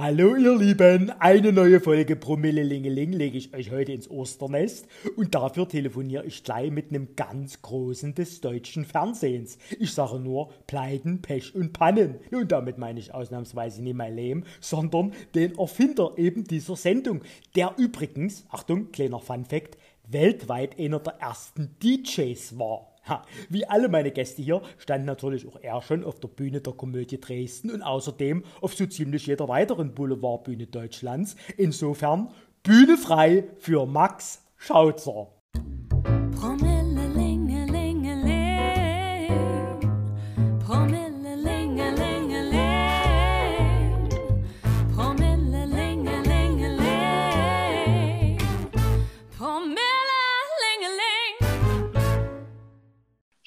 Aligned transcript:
Hallo 0.00 0.36
ihr 0.36 0.56
Lieben, 0.56 1.10
eine 1.18 1.52
neue 1.52 1.80
Folge 1.80 2.14
Promille-Lingeling 2.14 3.10
lege 3.10 3.36
ich 3.36 3.52
euch 3.52 3.72
heute 3.72 3.90
ins 3.90 4.08
Osternest 4.08 4.86
und 5.16 5.34
dafür 5.34 5.68
telefoniere 5.68 6.24
ich 6.24 6.44
gleich 6.44 6.70
mit 6.70 6.90
einem 6.90 7.16
ganz 7.16 7.62
Großen 7.62 8.14
des 8.14 8.40
deutschen 8.40 8.84
Fernsehens. 8.84 9.58
Ich 9.80 9.92
sage 9.92 10.20
nur 10.20 10.50
Pleiten, 10.68 11.20
Pech 11.20 11.52
und 11.56 11.72
Pannen. 11.72 12.20
Und 12.30 12.52
damit 12.52 12.78
meine 12.78 13.00
ich 13.00 13.12
ausnahmsweise 13.12 13.82
nicht 13.82 13.96
mein 13.96 14.14
Leben, 14.14 14.44
sondern 14.60 15.14
den 15.34 15.58
Erfinder 15.58 16.12
eben 16.16 16.44
dieser 16.44 16.76
Sendung, 16.76 17.22
der 17.56 17.74
übrigens, 17.76 18.46
Achtung, 18.50 18.92
kleiner 18.92 19.18
Fun-Fact, 19.18 19.78
weltweit 20.06 20.78
einer 20.78 21.00
der 21.00 21.14
ersten 21.14 21.74
DJs 21.82 22.56
war. 22.56 22.87
Ha, 23.08 23.24
wie 23.48 23.66
alle 23.66 23.88
meine 23.88 24.10
Gäste 24.10 24.42
hier 24.42 24.62
stand 24.78 25.04
natürlich 25.04 25.46
auch 25.46 25.58
er 25.60 25.80
schon 25.82 26.04
auf 26.04 26.20
der 26.20 26.28
Bühne 26.28 26.60
der 26.60 26.74
Komödie 26.74 27.20
Dresden 27.20 27.70
und 27.70 27.82
außerdem 27.82 28.44
auf 28.60 28.74
so 28.74 28.86
ziemlich 28.86 29.26
jeder 29.26 29.48
weiteren 29.48 29.94
Boulevardbühne 29.94 30.66
Deutschlands. 30.66 31.36
Insofern 31.56 32.30
Bühne 32.62 32.96
frei 32.96 33.44
für 33.58 33.86
Max 33.86 34.42
Schautzer. 34.56 35.28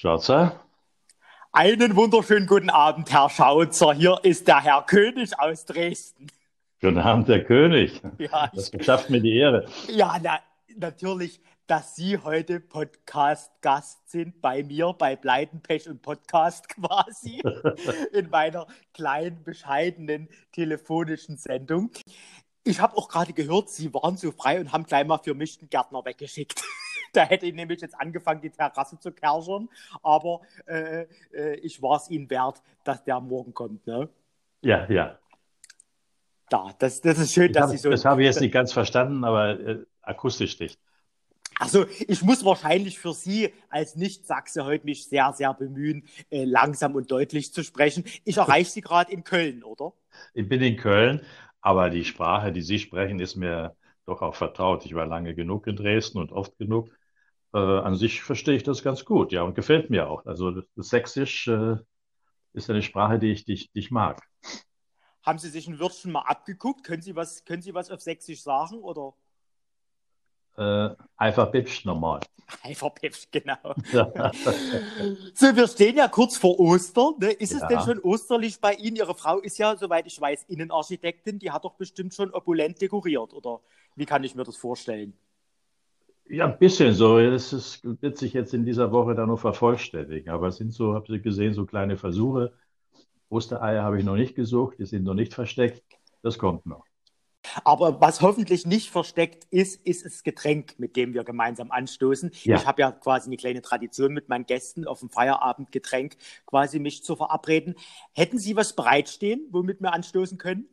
Schauzer? 0.02 0.60
Einen 1.52 1.96
wunderschönen 1.96 2.48
guten 2.48 2.72
Abend, 2.72 3.12
Herr 3.12 3.30
Schautzer. 3.30 3.94
Hier 3.94 4.20
ist 4.24 4.48
der 4.48 4.64
Herr 4.64 4.84
König 4.84 5.40
aus 5.40 5.66
Dresden. 5.66 6.26
Guten 6.82 6.98
Abend, 6.98 7.28
Herr 7.28 7.44
König. 7.44 8.02
Ja, 8.18 8.50
das 8.52 8.70
verschafft 8.70 9.12
mir 9.12 9.22
die 9.22 9.38
Ehre. 9.38 9.68
Ja, 9.88 10.18
na, 10.20 10.40
natürlich, 10.76 11.40
dass 11.68 11.96
Sie 11.96 12.18
heute 12.18 12.60
Podcast-Gast 12.60 14.10
sind 14.10 14.42
bei 14.42 14.64
mir, 14.64 14.92
bei 14.98 15.16
Bleidenpech 15.16 15.88
und 15.88 16.02
Podcast 16.02 16.68
quasi, 16.76 17.44
in 18.12 18.28
meiner 18.32 18.66
kleinen, 18.96 19.44
bescheidenen 19.44 20.30
telefonischen 20.52 21.38
Sendung. 21.38 21.92
Ich 22.64 22.80
habe 22.80 22.98
auch 22.98 23.08
gerade 23.08 23.34
gehört, 23.34 23.70
Sie 23.70 23.94
waren 23.94 24.18
so 24.18 24.32
frei 24.32 24.60
und 24.60 24.72
haben 24.72 24.86
gleich 24.86 25.06
mal 25.06 25.20
für 25.20 25.36
mich 25.36 25.60
den 25.60 25.70
Gärtner 25.70 26.04
weggeschickt. 26.04 26.64
Da 27.14 27.24
hätte 27.24 27.46
ich 27.46 27.54
nämlich 27.54 27.82
jetzt 27.82 28.00
angefangen, 28.00 28.42
die 28.42 28.50
Terrasse 28.50 28.98
zu 28.98 29.12
kerschern. 29.12 29.68
Aber 30.02 30.42
äh, 30.66 31.06
äh, 31.34 31.56
ich 31.56 31.82
war 31.82 31.98
es 31.98 32.10
ihnen 32.10 32.30
wert, 32.30 32.62
dass 32.86 33.04
der 33.04 33.20
morgen 33.20 33.54
kommt. 33.54 33.86
Ne? 33.86 34.08
Ja, 34.62 34.90
ja. 34.90 35.20
Da, 36.50 36.74
das, 36.80 37.02
das 37.02 37.20
ist 37.20 37.34
schön, 37.34 37.48
ich 37.48 37.52
dass 37.52 37.64
hab, 37.64 37.70
Sie 37.72 37.78
so. 37.78 37.90
Das 37.90 38.06
habe 38.06 38.22
ich 38.22 38.28
jetzt 38.28 38.42
nicht 38.42 38.54
ganz 38.54 38.74
verstanden, 38.74 39.24
aber 39.24 39.60
äh, 39.60 39.86
akustisch 40.02 40.60
nicht. 40.60 40.80
Also 41.60 41.86
ich 42.08 42.24
muss 42.24 42.44
wahrscheinlich 42.44 42.98
für 42.98 43.14
Sie 43.14 43.54
als 43.70 43.96
Nicht-Sachse 43.96 44.66
heute 44.66 44.86
mich 44.86 45.06
sehr, 45.06 45.32
sehr 45.34 45.54
bemühen, 45.54 46.08
äh, 46.30 46.44
langsam 46.44 46.96
und 46.96 47.12
deutlich 47.12 47.54
zu 47.54 47.64
sprechen. 47.64 48.04
Ich 48.24 48.38
erreiche 48.38 48.72
Sie 48.72 48.82
gerade 48.82 49.12
in 49.12 49.24
Köln, 49.24 49.64
oder? 49.64 49.94
Ich 50.34 50.48
bin 50.50 50.62
in 50.62 50.76
Köln, 50.78 51.22
aber 51.62 51.90
die 51.90 52.04
Sprache, 52.04 52.52
die 52.52 52.62
Sie 52.62 52.80
sprechen, 52.80 53.20
ist 53.20 53.36
mir 53.36 53.76
doch 54.06 54.22
auch 54.22 54.36
vertraut. 54.36 54.86
Ich 54.86 54.96
war 54.96 55.06
lange 55.06 55.36
genug 55.36 55.68
in 55.68 55.76
Dresden 55.76 56.18
und 56.18 56.32
oft 56.32 56.58
genug 56.58 56.90
äh, 57.54 57.58
an 57.58 57.96
sich 57.96 58.22
verstehe 58.22 58.56
ich 58.56 58.64
das 58.64 58.84
ganz 58.84 59.06
gut, 59.06 59.32
ja, 59.32 59.44
und 59.44 59.56
gefällt 59.56 59.90
mir 59.90 60.10
auch. 60.10 60.26
Also 60.26 60.62
Sächsisch 60.76 61.48
äh, 61.48 61.76
ist 62.54 62.70
eine 62.70 62.82
Sprache, 62.82 63.20
die 63.20 63.32
ich, 63.32 63.46
die, 63.46 63.54
ich, 63.54 63.72
die 63.72 63.80
ich 63.80 63.92
mag. 63.92 64.22
Haben 65.24 65.40
Sie 65.40 65.50
sich 65.50 65.68
ein 65.68 65.80
Wörtchen 65.80 66.12
mal 66.12 66.22
abgeguckt? 66.22 66.84
Können 66.84 67.02
Sie 67.02 67.16
was, 67.16 67.46
können 67.46 67.62
Sie 67.62 67.74
was 67.74 67.92
auf 67.92 68.02
Sächsisch 68.02 68.42
sagen, 68.42 68.80
oder? 68.80 69.14
Äh, 70.58 70.96
einfach 71.16 71.52
Bipsch 71.52 71.86
normal. 71.86 72.20
Einfach 72.64 72.90
Bipsch, 72.90 73.28
genau. 73.32 73.56
so, 75.34 75.56
wir 75.56 75.68
stehen 75.70 75.96
ja 75.96 76.10
kurz 76.10 76.36
vor 76.36 76.60
Ostern. 76.60 77.14
Ne? 77.20 77.32
Ist 77.32 77.54
ja. 77.54 77.60
es 77.60 77.68
denn 77.68 77.80
schon 77.80 78.00
osterlich 78.00 78.60
bei 78.60 78.74
Ihnen? 78.74 78.98
Ihre 78.98 79.16
Frau 79.16 79.40
ist 79.40 79.58
ja, 79.58 79.78
soweit 79.78 80.06
ich 80.06 80.20
weiß, 80.20 80.44
Innenarchitektin. 80.50 81.40
Die 81.40 81.50
hat 81.50 81.64
doch 81.64 81.76
bestimmt 81.76 82.14
schon 82.14 82.32
opulent 82.32 82.82
dekoriert, 82.82 83.34
oder 83.34 83.62
wie 83.96 84.06
kann 84.06 84.26
ich 84.26 84.36
mir 84.36 84.44
das 84.44 84.58
vorstellen? 84.58 85.14
Ja, 86.32 86.46
ein 86.46 86.58
bisschen 86.58 86.94
so. 86.94 87.20
Das 87.20 87.52
ist, 87.52 87.84
wird 88.02 88.18
sich 88.18 88.32
jetzt 88.32 88.54
in 88.54 88.64
dieser 88.64 88.94
Woche 88.94 89.16
dann 89.16 89.28
noch 89.28 89.40
vervollständigen. 89.40 90.32
Aber 90.32 90.48
es 90.48 90.56
sind 90.56 90.72
so, 90.72 90.94
habt 90.94 91.10
ihr 91.10 91.20
gesehen, 91.20 91.54
so 91.54 91.66
kleine 91.66 91.98
Versuche. 91.98 92.54
Ostereier 93.30 93.84
habe 93.84 94.00
ich 94.00 94.06
noch 94.06 94.16
nicht 94.16 94.34
gesucht, 94.34 94.80
die 94.80 94.86
sind 94.86 95.04
noch 95.04 95.14
nicht 95.14 95.34
versteckt. 95.34 95.84
Das 96.22 96.38
kommt 96.38 96.66
noch. 96.66 96.86
Aber 97.66 98.00
was 98.00 98.22
hoffentlich 98.22 98.66
nicht 98.66 98.92
versteckt 98.92 99.46
ist, 99.50 99.86
ist 99.86 100.06
das 100.06 100.24
Getränk, 100.24 100.76
mit 100.80 100.96
dem 100.96 101.14
wir 101.14 101.26
gemeinsam 101.26 101.70
anstoßen. 101.70 102.32
Ja. 102.44 102.56
Ich 102.56 102.66
habe 102.66 102.82
ja 102.82 102.92
quasi 102.92 103.28
eine 103.28 103.36
kleine 103.36 103.62
Tradition 103.62 104.14
mit 104.14 104.30
meinen 104.30 104.46
Gästen 104.46 104.88
auf 104.88 105.00
dem 105.00 105.10
Feierabendgetränk 105.10 106.16
quasi 106.46 106.80
mich 106.80 107.04
zu 107.04 107.18
verabreden. 107.18 107.76
Hätten 108.14 108.38
Sie 108.38 108.56
was 108.56 108.74
bereitstehen, 108.74 109.48
womit 109.52 109.82
wir 109.82 109.92
anstoßen 109.92 110.38
können? 110.38 110.70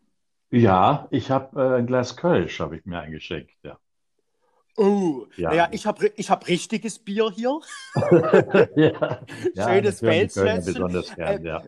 Ja, 0.53 1.09
ich 1.11 1.33
habe 1.33 1.61
äh, 1.61 1.79
ein 1.79 1.87
Glas 1.87 2.17
Kölsch, 2.17 2.61
habe 2.61 2.77
ich 2.77 2.87
mir 2.87 3.01
eingeschenkt, 3.01 3.57
ja. 3.65 3.79
Oh, 4.79 5.27
ja. 5.37 5.51
naja, 5.51 5.69
ich 5.73 5.87
habe 5.87 6.13
ich 6.15 6.31
hab 6.31 6.47
richtiges 6.47 7.01
Bier 7.01 7.33
hier. 7.35 7.59
ja. 8.77 9.21
Schönes 9.57 10.01
ja, 10.01 10.57
besonders 10.57 11.15
gern, 11.17 11.45
ja. 11.45 11.63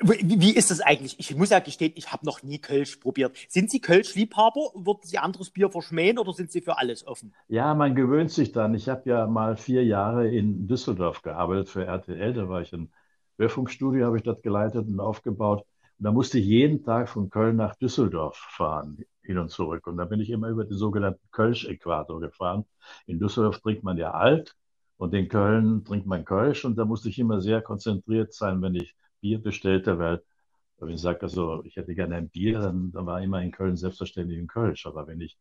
Wie, 0.00 0.40
wie, 0.40 0.50
ist 0.50 0.72
das 0.72 0.80
eigentlich? 0.80 1.20
Ich 1.20 1.36
muss 1.36 1.50
ja 1.50 1.60
gestehen, 1.60 1.92
ich 1.94 2.12
habe 2.12 2.26
noch 2.26 2.42
nie 2.42 2.58
Kölsch 2.58 2.96
probiert. 2.96 3.36
Sind 3.48 3.70
Sie 3.70 3.80
Kölsch-Liebhaber? 3.80 4.72
Würden 4.74 5.02
Sie 5.04 5.18
anderes 5.18 5.50
Bier 5.50 5.70
verschmähen 5.70 6.18
oder 6.18 6.32
sind 6.32 6.50
Sie 6.50 6.60
für 6.60 6.78
alles 6.78 7.06
offen? 7.06 7.32
Ja, 7.46 7.72
man 7.74 7.94
gewöhnt 7.94 8.32
sich 8.32 8.50
dann. 8.50 8.74
Ich 8.74 8.88
habe 8.88 9.08
ja 9.08 9.28
mal 9.28 9.56
vier 9.56 9.84
Jahre 9.84 10.26
in 10.28 10.66
Düsseldorf 10.66 11.22
gearbeitet 11.22 11.68
für 11.68 11.84
RTL. 11.86 12.34
Da 12.34 12.48
war 12.48 12.62
ich 12.62 12.72
ein 12.72 12.92
Hörfunkstudio, 13.38 14.06
habe 14.06 14.16
ich 14.16 14.24
dort 14.24 14.42
geleitet 14.42 14.88
und 14.88 14.98
aufgebaut. 14.98 15.64
Und 16.00 16.04
da 16.04 16.10
musste 16.10 16.40
ich 16.40 16.46
jeden 16.46 16.82
Tag 16.82 17.08
von 17.08 17.30
Köln 17.30 17.54
nach 17.54 17.76
Düsseldorf 17.76 18.36
fahren 18.36 19.04
hin 19.22 19.38
und 19.38 19.50
zurück. 19.50 19.86
Und 19.86 19.96
da 19.96 20.04
bin 20.04 20.20
ich 20.20 20.30
immer 20.30 20.48
über 20.48 20.64
den 20.64 20.76
sogenannten 20.76 21.26
Kölsch-Äquator 21.30 22.20
gefahren. 22.20 22.64
In 23.06 23.18
Düsseldorf 23.18 23.60
trinkt 23.60 23.84
man 23.84 23.96
ja 23.98 24.12
alt 24.12 24.56
und 24.96 25.14
in 25.14 25.28
Köln 25.28 25.84
trinkt 25.84 26.06
man 26.06 26.24
Kölsch. 26.24 26.64
Und 26.64 26.76
da 26.76 26.84
musste 26.84 27.08
ich 27.08 27.18
immer 27.18 27.40
sehr 27.40 27.62
konzentriert 27.62 28.32
sein, 28.32 28.60
wenn 28.62 28.74
ich 28.74 28.94
Bier 29.20 29.40
bestellte, 29.40 29.98
weil 29.98 30.22
wenn 30.78 30.90
ich 30.90 31.00
sage, 31.00 31.22
also 31.22 31.62
ich 31.64 31.76
hätte 31.76 31.94
gerne 31.94 32.16
ein 32.16 32.28
Bier, 32.28 32.58
dann, 32.60 32.90
dann 32.92 33.06
war 33.06 33.22
immer 33.22 33.40
in 33.42 33.52
Köln 33.52 33.76
selbstverständlich 33.76 34.38
ein 34.38 34.48
Kölsch. 34.48 34.86
Aber 34.86 35.06
wenn 35.06 35.20
ich 35.20 35.38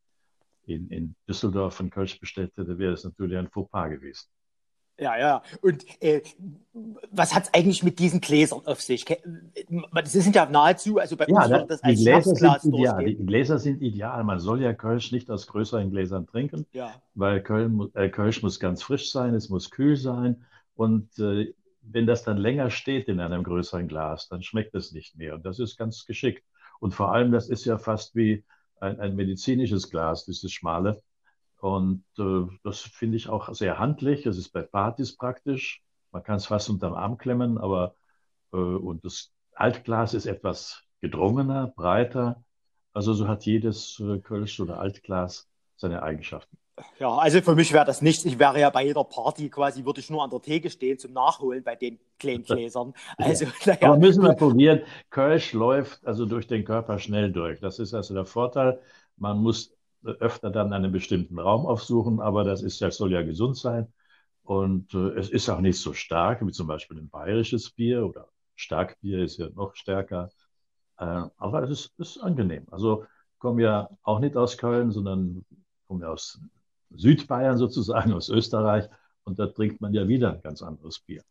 in, 0.65 0.89
in 0.89 1.15
Düsseldorf 1.27 1.79
ein 1.79 1.89
Kölsch 1.89 2.19
bestellt 2.19 2.55
hätte, 2.57 2.77
wäre 2.77 2.93
es 2.93 3.03
natürlich 3.03 3.37
ein 3.37 3.49
Fauxpas 3.49 3.89
gewesen. 3.89 4.27
Ja, 5.01 5.17
ja. 5.17 5.43
Und 5.61 5.83
äh, 6.01 6.21
was 7.11 7.33
hat 7.33 7.45
es 7.45 7.53
eigentlich 7.55 7.81
mit 7.83 7.97
diesen 7.97 8.21
Gläsern 8.21 8.61
auf 8.65 8.81
sich? 8.81 9.03
Das 9.05 10.11
sind 10.11 10.35
ja 10.35 10.45
nahezu, 10.45 10.99
also 10.99 11.17
bei 11.17 11.25
ja, 11.27 11.41
uns 11.41 11.49
wird 11.49 11.71
das 11.71 11.83
als 11.83 11.97
die 11.97 12.05
Gläser 12.05 12.35
sind 12.35 12.75
ideal. 12.75 13.05
Die 13.05 13.25
Gläser 13.25 13.57
sind 13.57 13.81
ideal. 13.81 14.23
Man 14.23 14.39
soll 14.39 14.61
ja 14.61 14.73
Kölsch 14.73 15.11
nicht 15.11 15.31
aus 15.31 15.47
größeren 15.47 15.89
Gläsern 15.89 16.27
trinken, 16.27 16.67
ja. 16.71 16.93
weil 17.15 17.41
Köln, 17.41 17.89
äh, 17.95 18.09
Kölsch 18.09 18.43
muss 18.43 18.59
ganz 18.59 18.83
frisch 18.83 19.11
sein, 19.11 19.33
es 19.33 19.49
muss 19.49 19.71
kühl 19.71 19.97
sein. 19.97 20.45
Und 20.75 21.17
äh, 21.17 21.51
wenn 21.81 22.05
das 22.05 22.23
dann 22.23 22.37
länger 22.37 22.69
steht 22.69 23.07
in 23.07 23.19
einem 23.19 23.43
größeren 23.43 23.87
Glas, 23.87 24.29
dann 24.29 24.43
schmeckt 24.43 24.75
es 24.75 24.91
nicht 24.91 25.17
mehr. 25.17 25.33
Und 25.33 25.47
das 25.47 25.57
ist 25.57 25.77
ganz 25.77 26.05
geschickt. 26.05 26.43
Und 26.79 26.93
vor 26.93 27.11
allem, 27.11 27.31
das 27.31 27.49
ist 27.49 27.65
ja 27.65 27.79
fast 27.79 28.15
wie 28.15 28.43
ein, 28.79 28.99
ein 28.99 29.15
medizinisches 29.15 29.89
Glas, 29.89 30.25
dieses 30.25 30.51
schmale. 30.51 31.01
Und 31.61 32.03
äh, 32.17 32.47
das 32.63 32.81
finde 32.81 33.17
ich 33.17 33.29
auch 33.29 33.53
sehr 33.53 33.77
handlich. 33.77 34.25
Es 34.25 34.37
ist 34.37 34.49
bei 34.49 34.63
Partys 34.63 35.15
praktisch. 35.15 35.83
Man 36.11 36.23
kann 36.23 36.37
es 36.37 36.47
fast 36.47 36.71
unterm 36.71 36.95
Arm 36.95 37.19
klemmen, 37.19 37.59
aber 37.59 37.95
äh, 38.51 38.57
und 38.57 39.05
das 39.05 39.31
Altglas 39.53 40.15
ist 40.15 40.25
etwas 40.25 40.81
gedrungener, 41.01 41.67
breiter. 41.67 42.43
Also 42.93 43.13
so 43.13 43.27
hat 43.27 43.45
jedes 43.45 43.99
äh, 43.99 44.17
Kölsch 44.17 44.59
oder 44.59 44.79
Altglas 44.79 45.47
seine 45.75 46.01
Eigenschaften. 46.01 46.57
Ja, 46.97 47.15
also 47.15 47.41
für 47.41 47.53
mich 47.53 47.71
wäre 47.73 47.85
das 47.85 48.01
nichts. 48.01 48.25
Ich 48.25 48.39
wäre 48.39 48.59
ja 48.59 48.71
bei 48.71 48.83
jeder 48.83 49.03
Party 49.03 49.47
quasi, 49.49 49.85
würde 49.85 49.99
ich 49.99 50.09
nur 50.09 50.23
an 50.23 50.31
der 50.31 50.41
Theke 50.41 50.71
stehen 50.71 50.97
zum 50.97 51.13
Nachholen 51.13 51.63
bei 51.63 51.75
den 51.75 51.99
kleinen 52.17 52.43
Gläsern. 52.43 52.95
Also, 53.17 53.45
ja. 53.45 53.51
naja. 53.65 53.87
Aber 53.87 53.97
müssen 53.97 54.23
wir 54.23 54.33
probieren. 54.33 54.81
Kölsch 55.11 55.53
läuft 55.53 56.03
also 56.07 56.25
durch 56.25 56.47
den 56.47 56.65
Körper 56.65 56.97
schnell 56.97 57.31
durch. 57.31 57.59
Das 57.59 57.77
ist 57.77 57.93
also 57.93 58.15
der 58.15 58.25
Vorteil. 58.25 58.81
Man 59.17 59.37
muss 59.37 59.75
öfter 60.03 60.49
dann 60.49 60.73
einen 60.73 60.91
bestimmten 60.91 61.39
Raum 61.39 61.65
aufsuchen, 61.65 62.19
aber 62.19 62.43
das 62.43 62.61
ist, 62.63 62.81
das 62.81 62.97
soll 62.97 63.11
ja 63.11 63.21
gesund 63.21 63.57
sein. 63.57 63.91
Und 64.43 64.93
äh, 64.93 65.09
es 65.19 65.29
ist 65.29 65.49
auch 65.49 65.61
nicht 65.61 65.79
so 65.79 65.93
stark, 65.93 66.45
wie 66.45 66.51
zum 66.51 66.67
Beispiel 66.67 66.97
ein 66.97 67.09
bayerisches 67.09 67.71
Bier 67.71 68.05
oder 68.05 68.27
Starkbier 68.55 69.23
ist 69.23 69.37
ja 69.37 69.49
noch 69.49 69.75
stärker. 69.75 70.29
Äh, 70.97 71.23
aber 71.37 71.63
es 71.63 71.69
ist, 71.69 71.99
ist 71.99 72.17
angenehm. 72.19 72.67
Also 72.71 73.05
komme 73.39 73.63
ja 73.63 73.89
auch 74.03 74.19
nicht 74.19 74.35
aus 74.35 74.57
Köln, 74.57 74.91
sondern 74.91 75.45
komme 75.87 76.05
ja 76.05 76.11
aus 76.11 76.39
Südbayern 76.91 77.57
sozusagen, 77.57 78.13
aus 78.13 78.29
Österreich. 78.29 78.87
Und 79.23 79.39
da 79.39 79.47
trinkt 79.47 79.81
man 79.81 79.93
ja 79.93 80.07
wieder 80.07 80.33
ein 80.33 80.41
ganz 80.41 80.61
anderes 80.61 80.99
Bier. 80.99 81.23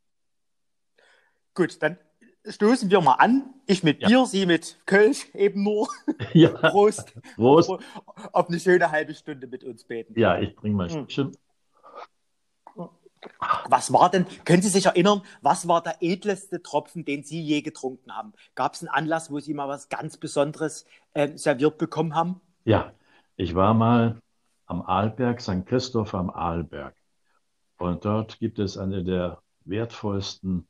Gut, 1.55 1.83
dann 1.83 1.99
stoßen 2.47 2.91
wir 2.91 3.01
mal 3.01 3.15
an. 3.15 3.55
Ich 3.67 3.83
mit 3.83 4.01
Ja. 4.03 4.09
Bier, 4.09 4.27
Sie 4.27 4.47
mit 4.47 4.79
Kölsch 4.87 5.27
eben 5.35 5.63
nur. 5.63 5.89
Ja, 6.33 6.49
Prost. 6.71 7.15
Prost. 7.37 7.71
Auf 8.33 8.49
eine 8.49 8.61
schöne 8.61 8.91
halbe 8.91 9.15
Stunde 9.15 9.47
mit 9.47 9.65
uns 9.65 9.85
beten. 9.85 10.19
Ja, 10.19 10.39
ich 10.39 10.55
trinke 10.57 10.77
mal 10.77 10.85
ein 10.85 10.91
Hm. 10.91 11.09
Stückchen. 11.09 11.37
Was 13.69 13.93
war 13.93 14.11
denn, 14.11 14.25
können 14.47 14.63
Sie 14.63 14.71
sich 14.71 14.87
erinnern, 14.87 15.23
was 15.43 15.69
war 15.69 15.83
der 15.83 15.97
edleste 16.01 16.63
Tropfen, 16.63 17.05
den 17.05 17.23
Sie 17.23 17.43
je 17.43 17.61
getrunken 17.61 18.17
haben? 18.17 18.33
Gab 18.55 18.75
es 18.75 18.81
einen 18.81 18.89
Anlass, 18.89 19.31
wo 19.31 19.41
Sie 19.41 19.53
mal 19.53 19.69
was 19.69 19.91
ganz 19.91 20.17
Besonderes 20.17 20.87
ähm, 21.15 21.37
serviert 21.37 21.77
bekommen 21.77 22.15
haben? 22.15 22.41
Ja, 22.65 22.93
ich 23.37 23.55
war 23.55 23.75
mal 23.75 24.19
am 24.67 24.81
Arlberg, 24.81 25.41
St. 25.43 25.67
Christoph 25.67 26.15
am 26.15 26.31
Arlberg. 26.31 26.95
Und 27.77 28.05
dort 28.07 28.39
gibt 28.39 28.59
es 28.59 28.79
eine 28.79 29.05
der 29.05 29.43
wertvollsten 29.67 30.67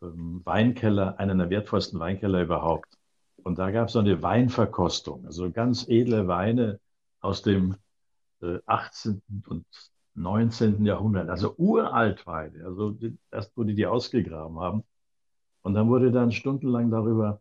Weinkeller, 0.00 1.18
einen 1.18 1.38
der 1.38 1.50
wertvollsten 1.50 1.98
Weinkeller 1.98 2.42
überhaupt. 2.42 2.96
Und 3.42 3.58
da 3.58 3.70
gab 3.70 3.86
es 3.86 3.92
so 3.92 4.00
eine 4.00 4.22
Weinverkostung, 4.22 5.24
also 5.26 5.50
ganz 5.50 5.88
edle 5.88 6.28
Weine 6.28 6.80
aus 7.20 7.42
dem 7.42 7.76
äh, 8.42 8.58
18. 8.66 9.22
und 9.46 9.64
19. 10.14 10.84
Jahrhundert, 10.84 11.28
also 11.28 11.54
uralt 11.56 12.26
Weine, 12.26 12.64
also 12.64 12.96
erst 13.30 13.56
wo 13.56 13.64
die 13.64 13.74
die 13.74 13.86
ausgegraben 13.86 14.58
haben. 14.58 14.84
Und 15.62 15.74
dann 15.74 15.88
wurde 15.88 16.10
dann 16.10 16.32
stundenlang 16.32 16.90
darüber 16.90 17.40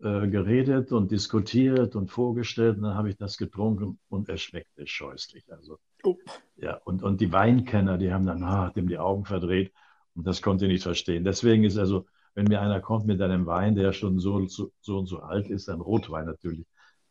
äh, 0.00 0.28
geredet 0.28 0.92
und 0.92 1.10
diskutiert 1.10 1.96
und 1.96 2.10
vorgestellt. 2.10 2.76
Und 2.76 2.84
dann 2.84 2.94
habe 2.94 3.10
ich 3.10 3.16
das 3.16 3.36
getrunken 3.36 3.98
und 4.08 4.28
es 4.28 4.42
schmeckte 4.42 4.86
scheußlich. 4.86 5.44
Also, 5.52 5.78
Oh. 6.02 6.18
ja, 6.56 6.74
und, 6.84 7.02
und 7.02 7.20
die 7.22 7.32
Weinkenner, 7.32 7.96
die 7.96 8.12
haben 8.12 8.26
dann 8.26 8.42
ah, 8.42 8.70
dem 8.70 8.88
die 8.88 8.98
Augen 8.98 9.24
verdreht 9.24 9.72
und 10.14 10.26
das 10.26 10.42
konnte 10.42 10.66
ich 10.66 10.72
nicht 10.72 10.82
verstehen. 10.82 11.24
Deswegen 11.24 11.64
ist 11.64 11.78
also, 11.78 12.06
wenn 12.34 12.46
mir 12.46 12.60
einer 12.60 12.80
kommt 12.80 13.06
mit 13.06 13.20
einem 13.22 13.46
Wein, 13.46 13.74
der 13.74 13.92
schon 13.92 14.18
so, 14.18 14.46
so, 14.46 14.98
und 14.98 15.06
so 15.06 15.20
alt 15.20 15.48
ist, 15.48 15.68
ein 15.68 15.80
Rotwein 15.80 16.26
natürlich, 16.26 16.66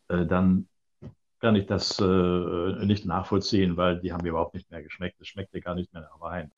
äh, 0.09 0.25
dann 0.25 0.67
kann 1.39 1.55
ich 1.55 1.65
das 1.65 1.99
äh, 1.99 2.85
nicht 2.85 3.05
nachvollziehen, 3.05 3.75
weil 3.77 3.99
die 3.99 4.13
haben 4.13 4.25
überhaupt 4.25 4.53
nicht 4.53 4.71
mehr 4.71 4.81
geschmeckt. 4.81 5.19
Es 5.21 5.27
schmeckte 5.27 5.59
gar 5.61 5.75
nicht 5.75 5.91
mehr 5.93 6.03
nach 6.03 6.19
Wein. 6.21 6.51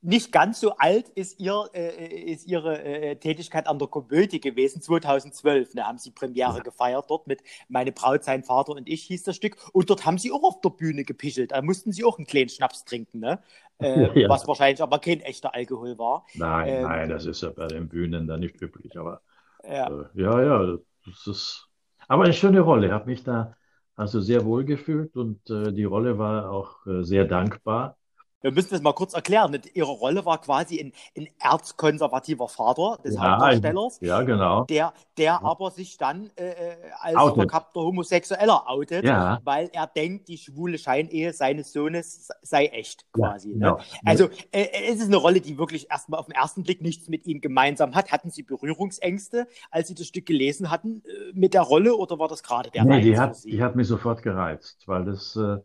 Nicht 0.00 0.30
ganz 0.30 0.60
so 0.60 0.76
alt 0.76 1.08
ist, 1.10 1.40
ihr, 1.40 1.68
äh, 1.74 2.06
ist 2.32 2.46
Ihre 2.46 2.82
äh, 2.84 3.16
Tätigkeit 3.16 3.66
an 3.66 3.78
der 3.80 3.88
Komödie 3.88 4.40
gewesen, 4.40 4.80
2012. 4.80 5.72
Da 5.74 5.86
haben 5.86 5.98
Sie 5.98 6.12
Premiere 6.12 6.60
Ja. 6.60 6.62
gefeiert 6.62 7.06
dort 7.10 7.26
mit 7.26 7.42
Meine 7.68 7.90
Braut, 7.92 8.22
sein 8.22 8.44
Vater 8.44 8.72
und 8.72 8.88
ich 8.88 9.02
hieß 9.04 9.24
das 9.24 9.34
Stück. 9.36 9.56
Und 9.72 9.90
dort 9.90 10.06
haben 10.06 10.18
Sie 10.18 10.30
auch 10.30 10.44
auf 10.44 10.60
der 10.60 10.70
Bühne 10.70 11.04
gepischelt. 11.04 11.50
Da 11.50 11.62
mussten 11.62 11.90
Sie 11.92 12.04
auch 12.04 12.16
einen 12.18 12.26
kleinen 12.28 12.48
Schnaps 12.48 12.84
trinken, 12.84 13.18
ne? 13.18 13.42
Äh, 13.80 14.10
Ja. 14.14 14.28
Was 14.28 14.46
wahrscheinlich 14.46 14.80
aber 14.82 15.00
kein 15.00 15.20
echter 15.20 15.52
Alkohol 15.54 15.98
war. 15.98 16.24
Nein, 16.32 16.78
Ähm, 16.78 16.78
nein, 16.80 17.08
das 17.08 17.24
ist 17.26 17.42
ja 17.42 17.50
bei 17.50 17.66
den 17.68 17.88
Bühnen 17.88 18.26
dann 18.26 18.40
nicht 18.40 18.60
üblich, 18.60 18.96
aber 18.98 19.22
Ja. 19.62 19.88
Äh, 19.88 20.04
Ja, 20.14 20.42
ja, 20.42 20.78
das 21.06 21.26
ist 21.28 21.68
aber 22.08 22.24
eine 22.24 22.32
schöne 22.34 22.60
Rolle. 22.62 22.88
Ich 22.88 22.92
habe 22.92 23.06
mich 23.06 23.24
da 23.24 23.56
also 23.96 24.20
sehr 24.20 24.44
wohl 24.46 24.64
gefühlt 24.64 25.16
und 25.16 25.48
äh, 25.50 25.72
die 25.72 25.84
Rolle 25.84 26.18
war 26.18 26.50
auch 26.50 26.86
äh, 26.86 27.02
sehr 27.04 27.24
dankbar. 27.26 27.98
Wir 28.40 28.52
müssen 28.52 28.70
das 28.70 28.82
mal 28.82 28.92
kurz 28.92 29.14
erklären. 29.14 29.60
Ihre 29.74 29.90
Rolle 29.90 30.24
war 30.24 30.40
quasi 30.40 30.78
ein, 30.80 30.92
ein 31.16 31.28
erzkonservativer 31.40 32.48
Vater 32.48 32.98
des 33.04 33.16
Ja, 33.16 33.32
Hauptdarstellers, 33.32 33.98
ja, 34.00 34.22
genau. 34.22 34.64
der, 34.64 34.92
der 35.16 35.42
aber 35.44 35.70
sich 35.72 35.96
dann 35.98 36.30
äh, 36.36 36.50
äh, 36.50 36.76
als 37.00 37.16
Outet. 37.16 37.34
verkappter 37.36 37.80
Homosexueller 37.80 38.68
outet, 38.70 39.04
Ja. 39.04 39.40
weil 39.42 39.70
er 39.72 39.88
denkt, 39.88 40.28
die 40.28 40.38
schwule 40.38 40.78
Scheinehe 40.78 41.32
seines 41.32 41.72
Sohnes 41.72 42.28
sei 42.42 42.66
echt 42.66 43.06
Ja, 43.16 43.30
quasi. 43.30 43.52
genau. 43.54 43.76
Ne? 43.78 43.82
Also 44.04 44.28
äh, 44.52 44.68
es 44.88 45.00
ist 45.00 45.06
eine 45.08 45.16
Rolle, 45.16 45.40
die 45.40 45.58
wirklich 45.58 45.90
erstmal 45.90 46.20
auf 46.20 46.26
den 46.26 46.34
ersten 46.36 46.62
Blick 46.62 46.80
nichts 46.80 47.08
mit 47.08 47.26
ihm 47.26 47.40
gemeinsam 47.40 47.96
hat. 47.96 48.12
Hatten 48.12 48.30
Sie 48.30 48.44
Berührungsängste, 48.44 49.48
als 49.72 49.88
Sie 49.88 49.94
das 49.96 50.06
Stück 50.06 50.26
gelesen 50.26 50.70
hatten 50.70 51.02
äh, 51.06 51.32
mit 51.32 51.54
der 51.54 51.62
Rolle 51.62 51.96
oder 51.96 52.18
war 52.20 52.28
das 52.28 52.44
gerade 52.44 52.70
der 52.70 52.84
Nee, 52.84 53.00
die 53.00 53.14
Reiz 53.14 53.18
hat, 53.38 53.44
die 53.44 53.62
hat 53.62 53.74
mich 53.74 53.88
sofort 53.88 54.22
gereizt, 54.22 54.86
weil 54.86 55.04
das 55.04 55.34
äh, 55.34 55.56